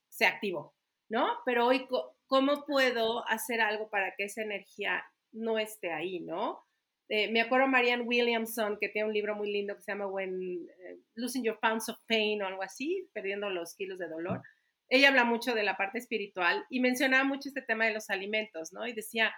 se 0.09 0.27
activó, 0.27 0.75
¿no? 1.09 1.25
Pero 1.47 1.67
hoy 1.67 1.87
¿cómo 2.29 2.65
puedo 2.65 3.27
hacer 3.29 3.61
algo 3.61 3.91
para 3.91 4.15
que 4.17 4.25
esa 4.25 4.43
energía 4.43 5.03
no 5.33 5.59
esté 5.59 5.93
ahí, 5.93 6.21
no? 6.21 6.65
Eh, 7.09 7.31
me 7.33 7.41
acuerdo 7.41 7.67
Marianne 7.67 8.05
Williamson, 8.05 8.77
que 8.79 8.91
tiene 8.91 9.09
un 9.09 9.15
libro 9.15 9.35
muy 9.35 9.51
lindo 9.51 9.75
que 9.75 9.83
se 9.83 9.93
llama 9.93 10.07
When 10.07 10.41
eh, 10.43 10.99
Losing 11.15 11.43
Your 11.43 11.59
Pounds 11.59 11.89
of 11.89 11.99
Pain 12.07 12.43
o 12.43 12.47
algo 12.47 12.63
así, 12.63 13.09
perdiendo 13.15 13.49
los 13.49 13.75
kilos 13.75 13.99
de 13.99 14.09
dolor. 14.09 14.43
Ella 14.91 15.09
habla 15.09 15.25
mucho 15.25 15.55
de 15.55 15.63
la 15.63 15.77
parte 15.77 15.99
espiritual 15.99 16.65
y 16.69 16.81
mencionaba 16.81 17.25
mucho 17.25 17.49
este 17.49 17.63
tema 17.63 17.87
de 17.87 17.95
los 17.95 18.11
alimentos, 18.11 18.73
¿no? 18.73 18.87
Y 18.87 18.93
decía, 18.93 19.35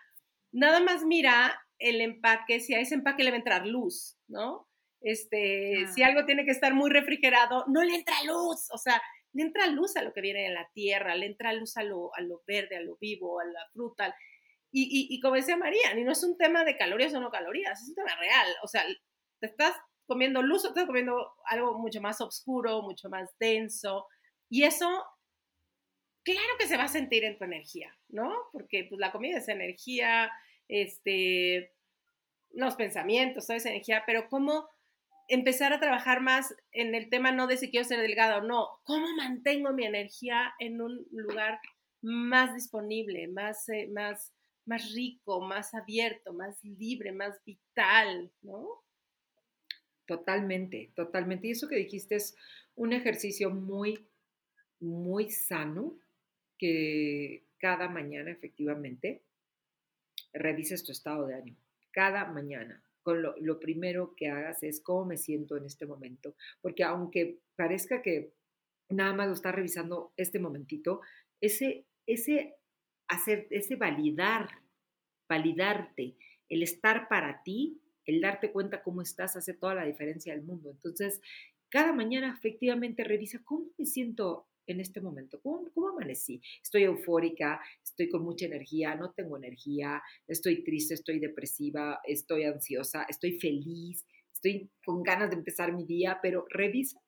nada 0.53 0.81
más 0.81 1.05
mira 1.05 1.61
el 1.79 2.01
empaque, 2.01 2.61
si 2.61 2.75
a 2.75 2.81
ese 2.81 2.97
empaque 2.97 3.23
le 3.23 3.31
va 3.31 3.37
a 3.37 3.39
entrar 3.39 3.67
luz, 3.67 4.19
¿no? 4.27 4.69
Este, 5.01 5.87
si 5.95 6.03
algo 6.03 6.27
tiene 6.27 6.45
que 6.45 6.51
estar 6.51 6.75
muy 6.75 6.91
refrigerado, 6.91 7.65
no 7.69 7.83
le 7.85 7.95
entra 7.95 8.15
luz, 8.27 8.69
o 8.71 8.79
sea, 8.79 9.01
le 9.33 9.43
entra 9.43 9.67
luz 9.67 9.97
a 9.97 10.03
lo 10.03 10.13
que 10.13 10.21
viene 10.21 10.43
de 10.43 10.55
la 10.55 10.69
tierra, 10.73 11.15
le 11.15 11.27
entra 11.27 11.53
luz 11.53 11.77
a 11.77 11.83
lo, 11.83 12.15
a 12.15 12.21
lo 12.21 12.43
verde, 12.47 12.77
a 12.77 12.81
lo 12.81 12.97
vivo, 13.01 13.41
a 13.41 13.45
la 13.45 13.67
fruta. 13.73 14.15
Y, 14.73 15.09
y, 15.11 15.21
como 15.21 15.35
decía 15.35 15.57
María, 15.57 15.99
y 15.99 16.05
no 16.05 16.13
es 16.13 16.23
un 16.23 16.39
tema 16.39 16.65
de 16.65 16.77
calorías 16.77 17.13
o 17.15 17.21
no 17.21 17.31
calorías, 17.31 17.83
es 17.83 17.89
un 17.89 17.97
tema 17.97 18.15
real. 18.17 18.49
O 18.63 18.69
sea, 18.69 18.85
te 19.41 19.47
estás 19.47 19.75
comiendo 20.07 20.43
luz 20.43 20.65
o 20.65 20.69
estás 20.69 20.87
comiendo 20.87 21.35
algo 21.47 21.79
mucho 21.79 22.01
más 22.01 22.21
oscuro, 22.21 22.83
mucho 22.83 23.09
más 23.09 23.31
denso. 23.39 24.07
Y 24.49 24.65
eso, 24.65 24.89
claro 26.23 26.49
que 26.59 26.67
se 26.67 26.77
va 26.77 26.85
a 26.85 26.89
sentir 26.89 27.25
en 27.25 27.37
tu 27.37 27.45
energía, 27.45 27.97
¿no? 28.09 28.33
Porque 28.53 28.87
pues, 28.89 29.01
la 29.01 29.13
comida 29.13 29.39
es 29.39 29.49
energía, 29.49 30.31
este, 30.69 31.73
los 32.51 32.75
pensamientos, 32.77 33.47
toda 33.47 33.57
esa 33.57 33.71
energía, 33.71 34.05
pero 34.07 34.29
cómo 34.29 34.69
empezar 35.31 35.73
a 35.73 35.81
trabajar 35.81 36.21
más 36.21 36.55
en 36.73 36.95
el 36.95 37.09
tema 37.09 37.31
no 37.31 37.47
de 37.47 37.57
si 37.57 37.71
quiero 37.71 37.87
ser 37.87 38.01
delgada 38.01 38.39
o 38.39 38.43
no, 38.43 38.69
cómo 38.83 39.07
mantengo 39.17 39.73
mi 39.73 39.87
energía 39.87 40.53
en 40.59 40.83
un 40.83 41.07
lugar 41.13 41.61
más 42.03 42.53
disponible, 42.55 43.29
más, 43.29 43.69
eh, 43.69 43.89
más, 43.93 44.35
más 44.67 44.93
rico, 44.93 45.41
más 45.41 45.73
abierto, 45.73 46.33
más 46.33 46.63
libre, 46.65 47.13
más 47.13 47.41
vital, 47.45 48.33
¿no? 48.43 48.67
Totalmente, 50.07 50.91
totalmente. 50.97 51.47
Y 51.47 51.53
eso 51.53 51.69
que 51.69 51.77
dijiste 51.77 52.17
es 52.17 52.35
un 52.75 52.93
ejercicio 52.93 53.51
muy, 53.51 54.09
muy 54.81 55.31
sano 55.31 55.95
que 56.59 57.45
cada 57.59 57.89
mañana 57.89 58.33
efectivamente 58.33 59.23
revises 60.33 60.83
tu 60.83 60.91
estado 60.91 61.27
de 61.27 61.35
ánimo. 61.37 61.59
Cada 61.93 62.25
mañana 62.25 62.83
con 63.03 63.23
lo, 63.23 63.61
primero 63.61 64.15
que 64.17 64.29
hagas 64.29 64.63
es 64.63 64.81
cómo 64.81 65.07
me 65.07 65.17
siento 65.17 65.57
en 65.57 65.65
este 65.65 65.87
momento, 65.87 66.35
porque 66.61 66.85
aunque 66.85 67.41
parezca 67.57 68.03
que 68.03 68.33
nada 68.89 69.13
más 69.15 69.29
lo 69.29 69.35
estás 69.35 69.55
revisando 69.55 70.13
este 70.17 70.39
momentito, 70.39 71.01
ese, 71.41 71.87
ese 72.07 72.57
hacer, 73.09 73.47
ese 73.51 73.77
validar, 73.77 74.49
validarte, 75.29 76.17
el 76.49 76.63
estar 76.63 77.09
para 77.09 77.43
ti, 77.43 77.81
el 78.05 78.21
darte 78.21 78.51
cuenta 78.51 78.83
cómo 78.83 79.03
estás, 79.03 79.37
hace 79.37 79.55
toda 79.55 79.75
la 79.75 79.85
diferencia 79.85 80.35
del 80.35 80.43
mundo. 80.43 80.71
Entonces, 80.71 81.21
cada 81.69 81.93
mañana 81.93 82.35
efectivamente 82.37 83.05
revisa 83.05 83.41
cómo 83.45 83.67
me 83.79 83.87
siento 83.87 84.49
en 84.67 84.81
este 84.81 85.01
momento? 85.01 85.41
¿Cómo, 85.41 85.71
¿Cómo, 85.73 85.89
amanecí? 85.89 86.41
Estoy 86.63 86.85
eufórica, 86.85 87.61
estoy 87.83 88.09
con 88.09 88.23
mucha 88.23 88.47
energía, 88.47 88.95
no 88.95 89.13
tengo 89.13 89.37
energía, 89.37 90.03
estoy 90.27 90.63
triste, 90.63 90.95
estoy 90.95 91.19
depresiva, 91.19 92.01
estoy 92.05 92.45
ansiosa, 92.45 93.07
estoy 93.09 93.39
feliz, 93.39 94.07
estoy 94.33 94.71
con 94.85 95.03
ganas 95.03 95.31
de 95.31 95.37
empezar 95.37 95.73
mi 95.73 95.85
día, 95.85 96.19
pero 96.23 96.47
revisa 96.49 97.01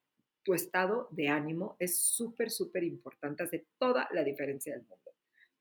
tu 0.43 0.55
estado 0.55 1.09
de 1.13 1.29
ánimo, 1.29 1.77
es 1.79 2.03
súper, 2.03 2.51
súper 2.51 2.83
importante, 2.83 3.45
hace 3.45 3.67
toda 3.79 4.09
la 4.13 4.25
diferencia 4.25 4.75
del 4.75 4.83
mundo. 4.83 5.13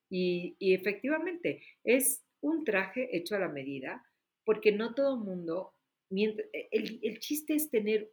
Y, 0.09 0.55
efectivamente, 0.59 1.63
es 1.83 2.23
un 2.41 2.65
traje 2.65 3.15
hecho 3.15 3.35
a 3.35 3.39
la 3.39 3.47
medida, 3.47 4.03
porque 4.43 4.71
no 4.71 4.95
todo 4.95 5.17
mundo, 5.17 5.75
el, 6.09 6.99
el 7.03 7.19
chiste 7.19 7.53
es 7.53 7.69
tener, 7.69 8.11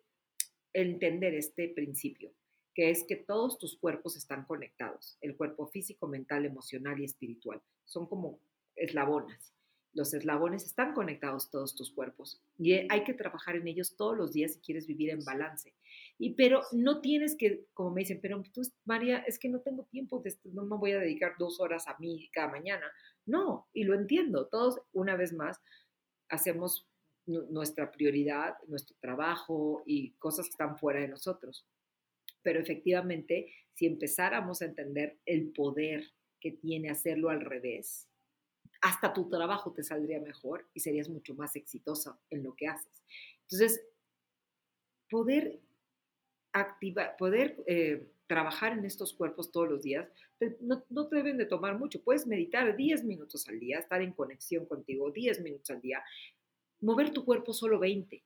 entender 0.74 1.34
este 1.34 1.70
principio 1.70 2.32
que 2.78 2.90
es 2.90 3.02
que 3.02 3.16
todos 3.16 3.58
tus 3.58 3.76
cuerpos 3.76 4.16
están 4.16 4.44
conectados, 4.44 5.18
el 5.20 5.36
cuerpo 5.36 5.66
físico, 5.66 6.06
mental, 6.06 6.46
emocional 6.46 7.00
y 7.00 7.04
espiritual. 7.04 7.60
Son 7.84 8.06
como 8.06 8.38
eslabones. 8.76 9.52
Los 9.94 10.14
eslabones 10.14 10.64
están 10.64 10.94
conectados 10.94 11.50
todos 11.50 11.74
tus 11.74 11.92
cuerpos 11.92 12.40
y 12.56 12.74
hay 12.88 13.02
que 13.02 13.14
trabajar 13.14 13.56
en 13.56 13.66
ellos 13.66 13.96
todos 13.96 14.16
los 14.16 14.32
días 14.32 14.52
si 14.52 14.60
quieres 14.60 14.86
vivir 14.86 15.10
en 15.10 15.24
balance. 15.24 15.74
Y 16.18 16.34
pero 16.34 16.62
no 16.70 17.00
tienes 17.00 17.34
que, 17.36 17.66
como 17.74 17.90
me 17.90 18.02
dicen, 18.02 18.20
pero 18.22 18.40
tú, 18.52 18.62
María, 18.84 19.24
es 19.26 19.40
que 19.40 19.48
no 19.48 19.58
tengo 19.58 19.82
tiempo, 19.90 20.20
de, 20.20 20.32
no 20.44 20.64
me 20.64 20.76
voy 20.76 20.92
a 20.92 21.00
dedicar 21.00 21.32
dos 21.36 21.58
horas 21.58 21.88
a 21.88 21.96
mí 21.98 22.30
cada 22.32 22.46
mañana. 22.46 22.86
No, 23.26 23.66
y 23.72 23.82
lo 23.82 23.94
entiendo. 23.94 24.46
Todos, 24.46 24.80
una 24.92 25.16
vez 25.16 25.32
más, 25.32 25.60
hacemos 26.28 26.86
nuestra 27.26 27.90
prioridad, 27.90 28.54
nuestro 28.68 28.96
trabajo 29.00 29.82
y 29.84 30.12
cosas 30.12 30.46
que 30.46 30.50
están 30.50 30.78
fuera 30.78 31.00
de 31.00 31.08
nosotros 31.08 31.66
pero 32.42 32.60
efectivamente, 32.60 33.52
si 33.74 33.86
empezáramos 33.86 34.62
a 34.62 34.66
entender 34.66 35.18
el 35.26 35.50
poder 35.52 36.04
que 36.40 36.52
tiene 36.52 36.90
hacerlo 36.90 37.30
al 37.30 37.40
revés, 37.40 38.08
hasta 38.80 39.12
tu 39.12 39.28
trabajo 39.28 39.72
te 39.72 39.82
saldría 39.82 40.20
mejor 40.20 40.68
y 40.72 40.80
serías 40.80 41.08
mucho 41.08 41.34
más 41.34 41.56
exitosa 41.56 42.18
en 42.30 42.42
lo 42.44 42.54
que 42.54 42.68
haces. 42.68 43.02
Entonces, 43.42 43.84
poder 45.10 45.60
activar, 46.52 47.16
poder 47.16 47.56
eh, 47.66 48.08
trabajar 48.26 48.72
en 48.72 48.84
estos 48.84 49.14
cuerpos 49.14 49.50
todos 49.50 49.68
los 49.68 49.82
días, 49.82 50.08
no, 50.60 50.84
no, 50.90 51.08
te 51.08 51.16
deben 51.16 51.38
de 51.38 51.46
tomar 51.46 51.78
mucho. 51.78 52.02
Puedes 52.02 52.26
meditar 52.26 52.76
10 52.76 53.04
minutos 53.04 53.48
al 53.48 53.58
día, 53.58 53.78
estar 53.78 54.02
en 54.02 54.12
conexión 54.12 54.66
contigo 54.66 55.10
10 55.10 55.40
minutos 55.40 55.70
al 55.70 55.80
día, 55.80 56.02
mover 56.80 57.10
tu 57.10 57.24
cuerpo 57.24 57.52
solo 57.52 57.78
20 57.78 58.22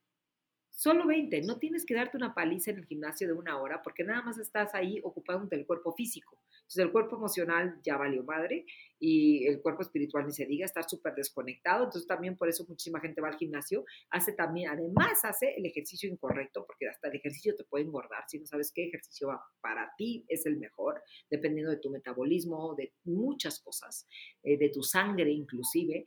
Solo 0.74 1.06
20. 1.06 1.42
No 1.42 1.58
tienes 1.58 1.84
que 1.84 1.94
darte 1.94 2.16
una 2.16 2.34
paliza 2.34 2.70
en 2.70 2.78
el 2.78 2.86
gimnasio 2.86 3.26
de 3.26 3.34
una 3.34 3.60
hora 3.60 3.82
porque 3.82 4.04
nada 4.04 4.22
más 4.22 4.38
estás 4.38 4.74
ahí 4.74 5.00
ocupado 5.04 5.44
del 5.46 5.66
cuerpo 5.66 5.92
físico. 5.92 6.38
Entonces 6.62 6.86
el 6.86 6.92
cuerpo 6.92 7.16
emocional 7.16 7.78
ya 7.82 7.98
valió 7.98 8.24
madre 8.24 8.64
y 8.98 9.46
el 9.46 9.60
cuerpo 9.60 9.82
espiritual 9.82 10.24
ni 10.26 10.32
se 10.32 10.46
diga, 10.46 10.64
estar 10.64 10.88
súper 10.88 11.14
desconectado. 11.14 11.84
Entonces 11.84 12.06
también 12.06 12.38
por 12.38 12.48
eso 12.48 12.64
muchísima 12.66 13.00
gente 13.00 13.20
va 13.20 13.28
al 13.28 13.36
gimnasio, 13.36 13.84
hace 14.10 14.32
también, 14.32 14.70
además 14.70 15.22
hace 15.24 15.54
el 15.54 15.66
ejercicio 15.66 16.08
incorrecto 16.08 16.64
porque 16.66 16.88
hasta 16.88 17.08
el 17.08 17.16
ejercicio 17.16 17.54
te 17.54 17.64
puede 17.64 17.84
engordar 17.84 18.24
si 18.26 18.38
no 18.38 18.46
sabes 18.46 18.72
qué 18.74 18.86
ejercicio 18.86 19.28
va 19.28 19.44
para 19.60 19.92
ti 19.98 20.24
es 20.26 20.46
el 20.46 20.56
mejor, 20.56 21.02
dependiendo 21.30 21.70
de 21.70 21.78
tu 21.78 21.90
metabolismo, 21.90 22.74
de 22.76 22.94
muchas 23.04 23.60
cosas, 23.60 24.08
eh, 24.42 24.56
de 24.56 24.70
tu 24.70 24.82
sangre 24.82 25.30
inclusive. 25.30 26.06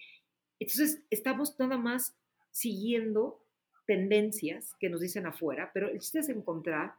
Entonces 0.60 1.04
estamos 1.12 1.56
nada 1.60 1.78
más 1.78 2.18
siguiendo 2.50 3.45
tendencias 3.86 4.76
que 4.80 4.90
nos 4.90 5.02
dicen 5.02 5.26
afuera, 5.26 5.72
pero 5.74 5.90
el 5.90 6.00
chiste 6.00 6.20
es 6.20 6.30
encontrar 6.30 6.94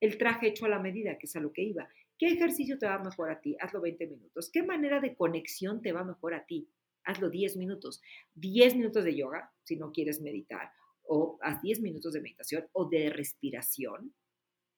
el 0.00 0.16
traje 0.16 0.48
hecho 0.48 0.66
a 0.66 0.70
la 0.70 0.78
medida, 0.78 1.18
que 1.18 1.26
es 1.26 1.36
a 1.36 1.40
lo 1.40 1.52
que 1.52 1.62
iba. 1.62 1.88
¿Qué 2.18 2.26
ejercicio 2.26 2.78
te 2.78 2.86
va 2.86 2.98
mejor 2.98 3.30
a 3.30 3.40
ti? 3.40 3.56
Hazlo 3.60 3.80
20 3.80 4.06
minutos. 4.06 4.50
¿Qué 4.52 4.62
manera 4.62 5.00
de 5.00 5.14
conexión 5.14 5.80
te 5.82 5.92
va 5.92 6.04
mejor 6.04 6.34
a 6.34 6.44
ti? 6.44 6.68
Hazlo 7.04 7.30
10 7.30 7.56
minutos. 7.56 8.02
10 8.34 8.76
minutos 8.76 9.04
de 9.04 9.16
yoga, 9.16 9.52
si 9.64 9.76
no 9.76 9.92
quieres 9.92 10.20
meditar, 10.20 10.70
o 11.02 11.38
haz 11.42 11.60
10 11.62 11.80
minutos 11.80 12.12
de 12.12 12.20
meditación 12.20 12.66
o 12.72 12.88
de 12.88 13.10
respiración, 13.10 14.14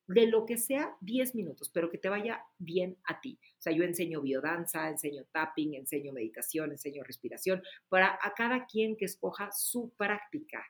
de 0.06 0.26
lo 0.26 0.46
que 0.46 0.56
sea, 0.56 0.96
10 1.00 1.34
minutos, 1.34 1.70
pero 1.72 1.90
que 1.90 1.98
te 1.98 2.08
vaya 2.08 2.44
bien 2.58 2.96
a 3.04 3.20
ti. 3.20 3.38
O 3.58 3.62
sea, 3.62 3.72
yo 3.72 3.84
enseño 3.84 4.20
biodanza, 4.20 4.88
enseño 4.88 5.24
tapping, 5.32 5.74
enseño 5.74 6.12
meditación, 6.12 6.72
enseño 6.72 7.02
respiración, 7.04 7.62
para 7.88 8.18
a 8.22 8.34
cada 8.34 8.66
quien 8.66 8.96
que 8.96 9.04
escoja 9.04 9.50
su 9.52 9.90
práctica 9.96 10.64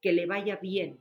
que 0.00 0.12
le 0.12 0.26
vaya 0.26 0.56
bien. 0.56 1.00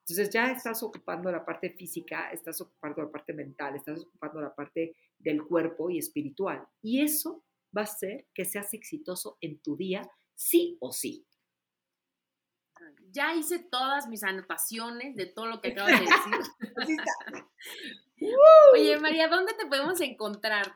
Entonces 0.00 0.30
ya 0.30 0.52
estás 0.52 0.82
ocupando 0.84 1.32
la 1.32 1.44
parte 1.44 1.70
física, 1.70 2.30
estás 2.30 2.60
ocupando 2.60 3.02
la 3.02 3.10
parte 3.10 3.32
mental, 3.32 3.74
estás 3.74 4.02
ocupando 4.02 4.40
la 4.40 4.54
parte 4.54 4.94
del 5.18 5.42
cuerpo 5.42 5.90
y 5.90 5.98
espiritual. 5.98 6.64
Y 6.80 7.02
eso 7.02 7.42
va 7.76 7.80
a 7.80 7.84
hacer 7.84 8.26
que 8.32 8.44
seas 8.44 8.72
exitoso 8.72 9.36
en 9.40 9.58
tu 9.58 9.76
día, 9.76 10.08
sí 10.34 10.76
o 10.80 10.92
sí. 10.92 11.26
Ya 13.10 13.34
hice 13.34 13.58
todas 13.58 14.08
mis 14.08 14.22
anotaciones 14.22 15.16
de 15.16 15.26
todo 15.26 15.46
lo 15.46 15.60
que 15.60 15.72
acabas 15.72 15.98
de 15.98 16.06
decir. 16.86 17.00
Oye, 18.74 18.98
María, 19.00 19.28
¿dónde 19.28 19.54
te 19.54 19.66
podemos 19.66 20.00
encontrar? 20.00 20.72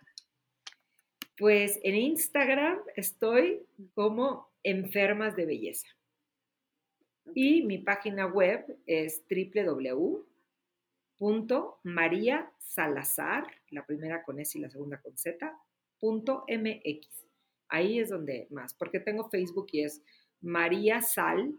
Pues 1.39 1.79
en 1.83 1.95
Instagram 1.95 2.81
estoy 2.97 3.67
como 3.95 4.51
enfermas 4.63 5.37
de 5.37 5.47
belleza. 5.47 5.87
Y 7.35 7.63
mi 7.63 7.79
página 7.79 8.27
web 8.27 8.79
es 8.87 9.23
www.mariasalazar, 11.19 13.47
la 13.71 13.87
primera 13.87 14.23
con 14.23 14.41
S 14.41 14.59
y 14.59 14.61
la 14.61 14.71
segunda 14.71 15.01
con 15.01 15.17
Z, 15.17 15.57
.mx. 16.03 17.27
Ahí 17.69 18.01
es 18.01 18.09
donde 18.09 18.49
más, 18.51 18.75
porque 18.75 19.01
tengo 19.01 19.31
Facebook 19.31 19.69
y 19.73 19.85
es 19.85 20.03
María 20.41 21.03
Sal, 21.03 21.59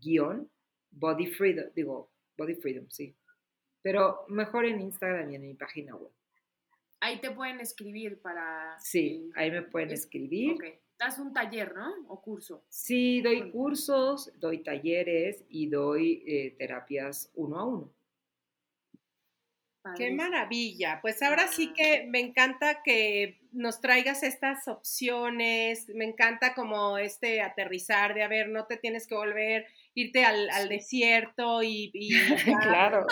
guion, 0.00 0.50
Body 0.90 1.26
Freedom, 1.26 1.66
digo, 1.74 2.10
Body 2.36 2.54
Freedom, 2.54 2.88
sí. 2.88 3.14
Pero 3.82 4.24
mejor 4.28 4.64
en 4.64 4.80
Instagram 4.80 5.30
y 5.30 5.36
en 5.36 5.42
mi 5.42 5.54
página 5.54 5.96
web. 5.96 6.12
Ahí 7.00 7.20
te 7.20 7.30
pueden 7.30 7.60
escribir 7.60 8.20
para... 8.20 8.76
Sí, 8.80 9.30
ahí 9.36 9.50
me 9.50 9.62
pueden 9.62 9.90
escribir. 9.90 10.56
Das 10.98 11.18
un 11.18 11.32
taller, 11.32 11.74
¿no? 11.74 11.94
O 12.08 12.20
curso. 12.20 12.64
Sí, 12.68 13.20
doy 13.22 13.50
cursos, 13.52 14.32
doy 14.40 14.62
talleres 14.64 15.44
y 15.48 15.68
doy 15.68 16.24
eh, 16.26 16.56
terapias 16.58 17.30
uno 17.34 17.58
a 17.58 17.64
uno. 17.64 17.98
Qué 19.96 20.12
maravilla. 20.12 20.98
Pues 21.00 21.22
ahora 21.22 21.48
sí 21.48 21.72
que 21.72 22.06
me 22.08 22.20
encanta 22.20 22.82
que 22.82 23.40
nos 23.52 23.80
traigas 23.80 24.22
estas 24.22 24.68
opciones, 24.68 25.88
me 25.94 26.04
encanta 26.04 26.54
como 26.54 26.98
este 26.98 27.40
aterrizar 27.40 28.14
de, 28.14 28.22
a 28.22 28.28
ver, 28.28 28.48
no 28.48 28.66
te 28.66 28.76
tienes 28.76 29.06
que 29.06 29.14
volver, 29.14 29.66
irte 30.00 30.24
al, 30.24 30.68
desierto 30.68 31.62
y, 31.62 31.90
y 31.92 32.10
claro. 32.62 33.06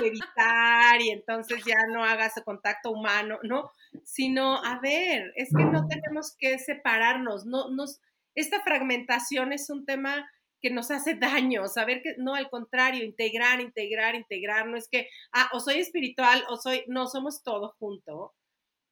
levitar 0.00 1.00
y 1.00 1.10
entonces 1.10 1.64
ya 1.64 1.86
no 1.92 2.04
hagas 2.04 2.34
contacto 2.44 2.90
humano, 2.92 3.38
¿no? 3.42 3.70
Sino, 4.04 4.62
a 4.64 4.78
ver, 4.80 5.32
es 5.34 5.48
que 5.56 5.64
no 5.64 5.88
tenemos 5.88 6.36
que 6.38 6.58
separarnos, 6.58 7.46
no, 7.46 7.70
nos, 7.70 8.00
esta 8.34 8.62
fragmentación 8.62 9.52
es 9.52 9.70
un 9.70 9.84
tema 9.84 10.30
que 10.60 10.70
nos 10.70 10.90
hace 10.90 11.14
daño, 11.14 11.66
saber 11.66 12.02
que 12.02 12.14
no, 12.18 12.34
al 12.34 12.48
contrario, 12.48 13.04
integrar, 13.04 13.60
integrar, 13.60 14.14
integrar, 14.14 14.68
no 14.68 14.76
es 14.76 14.88
que, 14.88 15.08
ah, 15.32 15.48
o 15.52 15.60
soy 15.60 15.78
espiritual 15.78 16.44
o 16.48 16.56
soy, 16.58 16.84
no, 16.86 17.08
somos 17.08 17.42
todo 17.42 17.74
junto. 17.78 18.34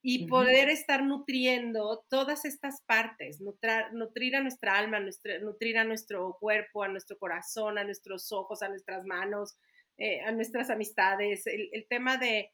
Y 0.01 0.27
poder 0.27 0.69
estar 0.69 1.05
nutriendo 1.05 2.05
todas 2.09 2.45
estas 2.45 2.83
partes, 2.83 3.41
nutrir 3.41 4.37
a 4.37 4.41
nuestra 4.41 4.79
alma, 4.79 5.01
nutrir 5.01 5.77
a 5.77 5.85
nuestro 5.85 6.37
cuerpo, 6.41 6.85
a 6.85 6.89
nuestro 6.89 7.19
corazón, 7.19 7.79
a 7.79 7.85
nuestros 7.85 8.31
ojos, 8.31 8.63
a 8.63 8.69
nuestras 8.69 9.05
manos, 9.05 9.59
eh, 9.97 10.21
a 10.21 10.31
nuestras 10.31 10.71
amistades. 10.71 11.47
El, 11.47 11.87
tema 11.89 12.17
de, 12.17 12.53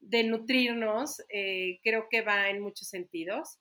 de 0.00 0.24
nutrirnos 0.24 1.22
eh, 1.28 1.78
creo 1.84 2.08
que 2.10 2.22
va 2.22 2.50
en 2.50 2.60
muchos 2.60 2.88
sentidos. 2.88 3.58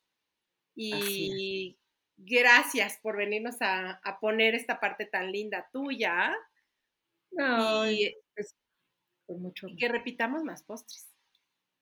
Y 0.75 1.77
gracias 2.25 2.99
por 3.01 3.17
venirnos 3.17 3.57
a, 3.61 3.99
poner 4.19 4.55
esta 4.55 4.79
parte 4.79 5.05
tan 5.05 5.31
linda 5.31 5.67
tuya. 5.71 6.35
y, 7.31 8.15
mucho. 9.27 9.67
que 9.77 9.87
repitamos 9.87 10.43
más 10.43 10.63
postres. 10.63 11.07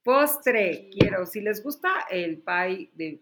Postre, 0.09 0.89
quiero. 0.89 1.23
Si 1.27 1.39
les 1.39 1.61
gusta 1.61 2.07
el 2.09 2.41
pie 2.41 2.89
de 2.95 3.21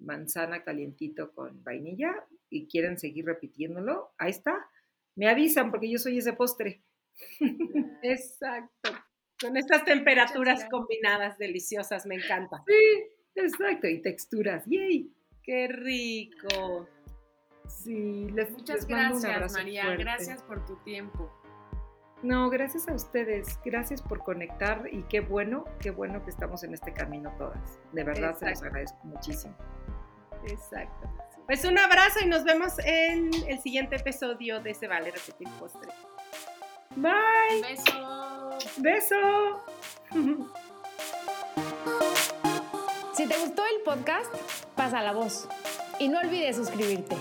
manzana 0.00 0.64
calientito 0.64 1.32
con 1.32 1.62
vainilla 1.62 2.12
y 2.50 2.66
quieren 2.66 2.98
seguir 2.98 3.26
repitiéndolo, 3.26 4.14
ahí 4.18 4.30
está. 4.30 4.68
Me 5.14 5.28
avisan 5.28 5.70
porque 5.70 5.88
yo 5.88 5.96
soy 6.00 6.18
ese 6.18 6.32
postre. 6.32 6.82
Exacto. 8.02 8.90
Con 9.40 9.56
estas 9.56 9.84
temperaturas 9.84 10.66
combinadas 10.68 11.38
deliciosas, 11.38 12.04
me 12.04 12.16
encanta. 12.16 12.64
Sí, 12.66 13.04
exacto. 13.36 13.86
Y 13.86 14.02
texturas. 14.02 14.64
¡Yay! 14.66 15.14
Qué 15.44 15.68
rico. 15.68 16.88
Sí, 17.68 18.26
les, 18.32 18.50
Muchas 18.50 18.88
gracias, 18.88 19.52
María. 19.52 19.94
Gracias 19.94 20.42
por 20.42 20.66
tu 20.66 20.82
tiempo. 20.82 21.32
No, 22.22 22.50
gracias 22.50 22.88
a 22.88 22.94
ustedes. 22.94 23.58
Gracias 23.64 24.02
por 24.02 24.24
conectar 24.24 24.88
y 24.90 25.02
qué 25.04 25.20
bueno, 25.20 25.64
qué 25.80 25.90
bueno 25.90 26.24
que 26.24 26.30
estamos 26.30 26.64
en 26.64 26.74
este 26.74 26.92
camino 26.92 27.32
todas. 27.38 27.78
De 27.92 28.04
verdad 28.04 28.36
se 28.36 28.50
los 28.50 28.62
agradezco 28.62 28.98
muchísimo. 29.04 29.54
Exacto. 30.46 31.08
Pues 31.46 31.64
un 31.64 31.78
abrazo 31.78 32.20
y 32.22 32.26
nos 32.26 32.44
vemos 32.44 32.78
en 32.84 33.30
el 33.46 33.58
siguiente 33.60 33.96
episodio 33.96 34.60
de 34.60 34.74
Se 34.74 34.88
Vale 34.88 35.10
Repetir 35.10 35.48
Postre. 35.58 35.90
Bye. 36.96 37.62
Beso. 37.62 38.58
Beso. 38.78 39.64
Si 43.18 43.26
te 43.26 43.36
gustó 43.36 43.64
el 43.66 43.82
podcast, 43.84 44.32
pasa 44.76 45.02
la 45.02 45.10
voz 45.10 45.48
y 45.98 46.08
no 46.08 46.20
olvides 46.20 46.54
suscribirte. 46.54 47.16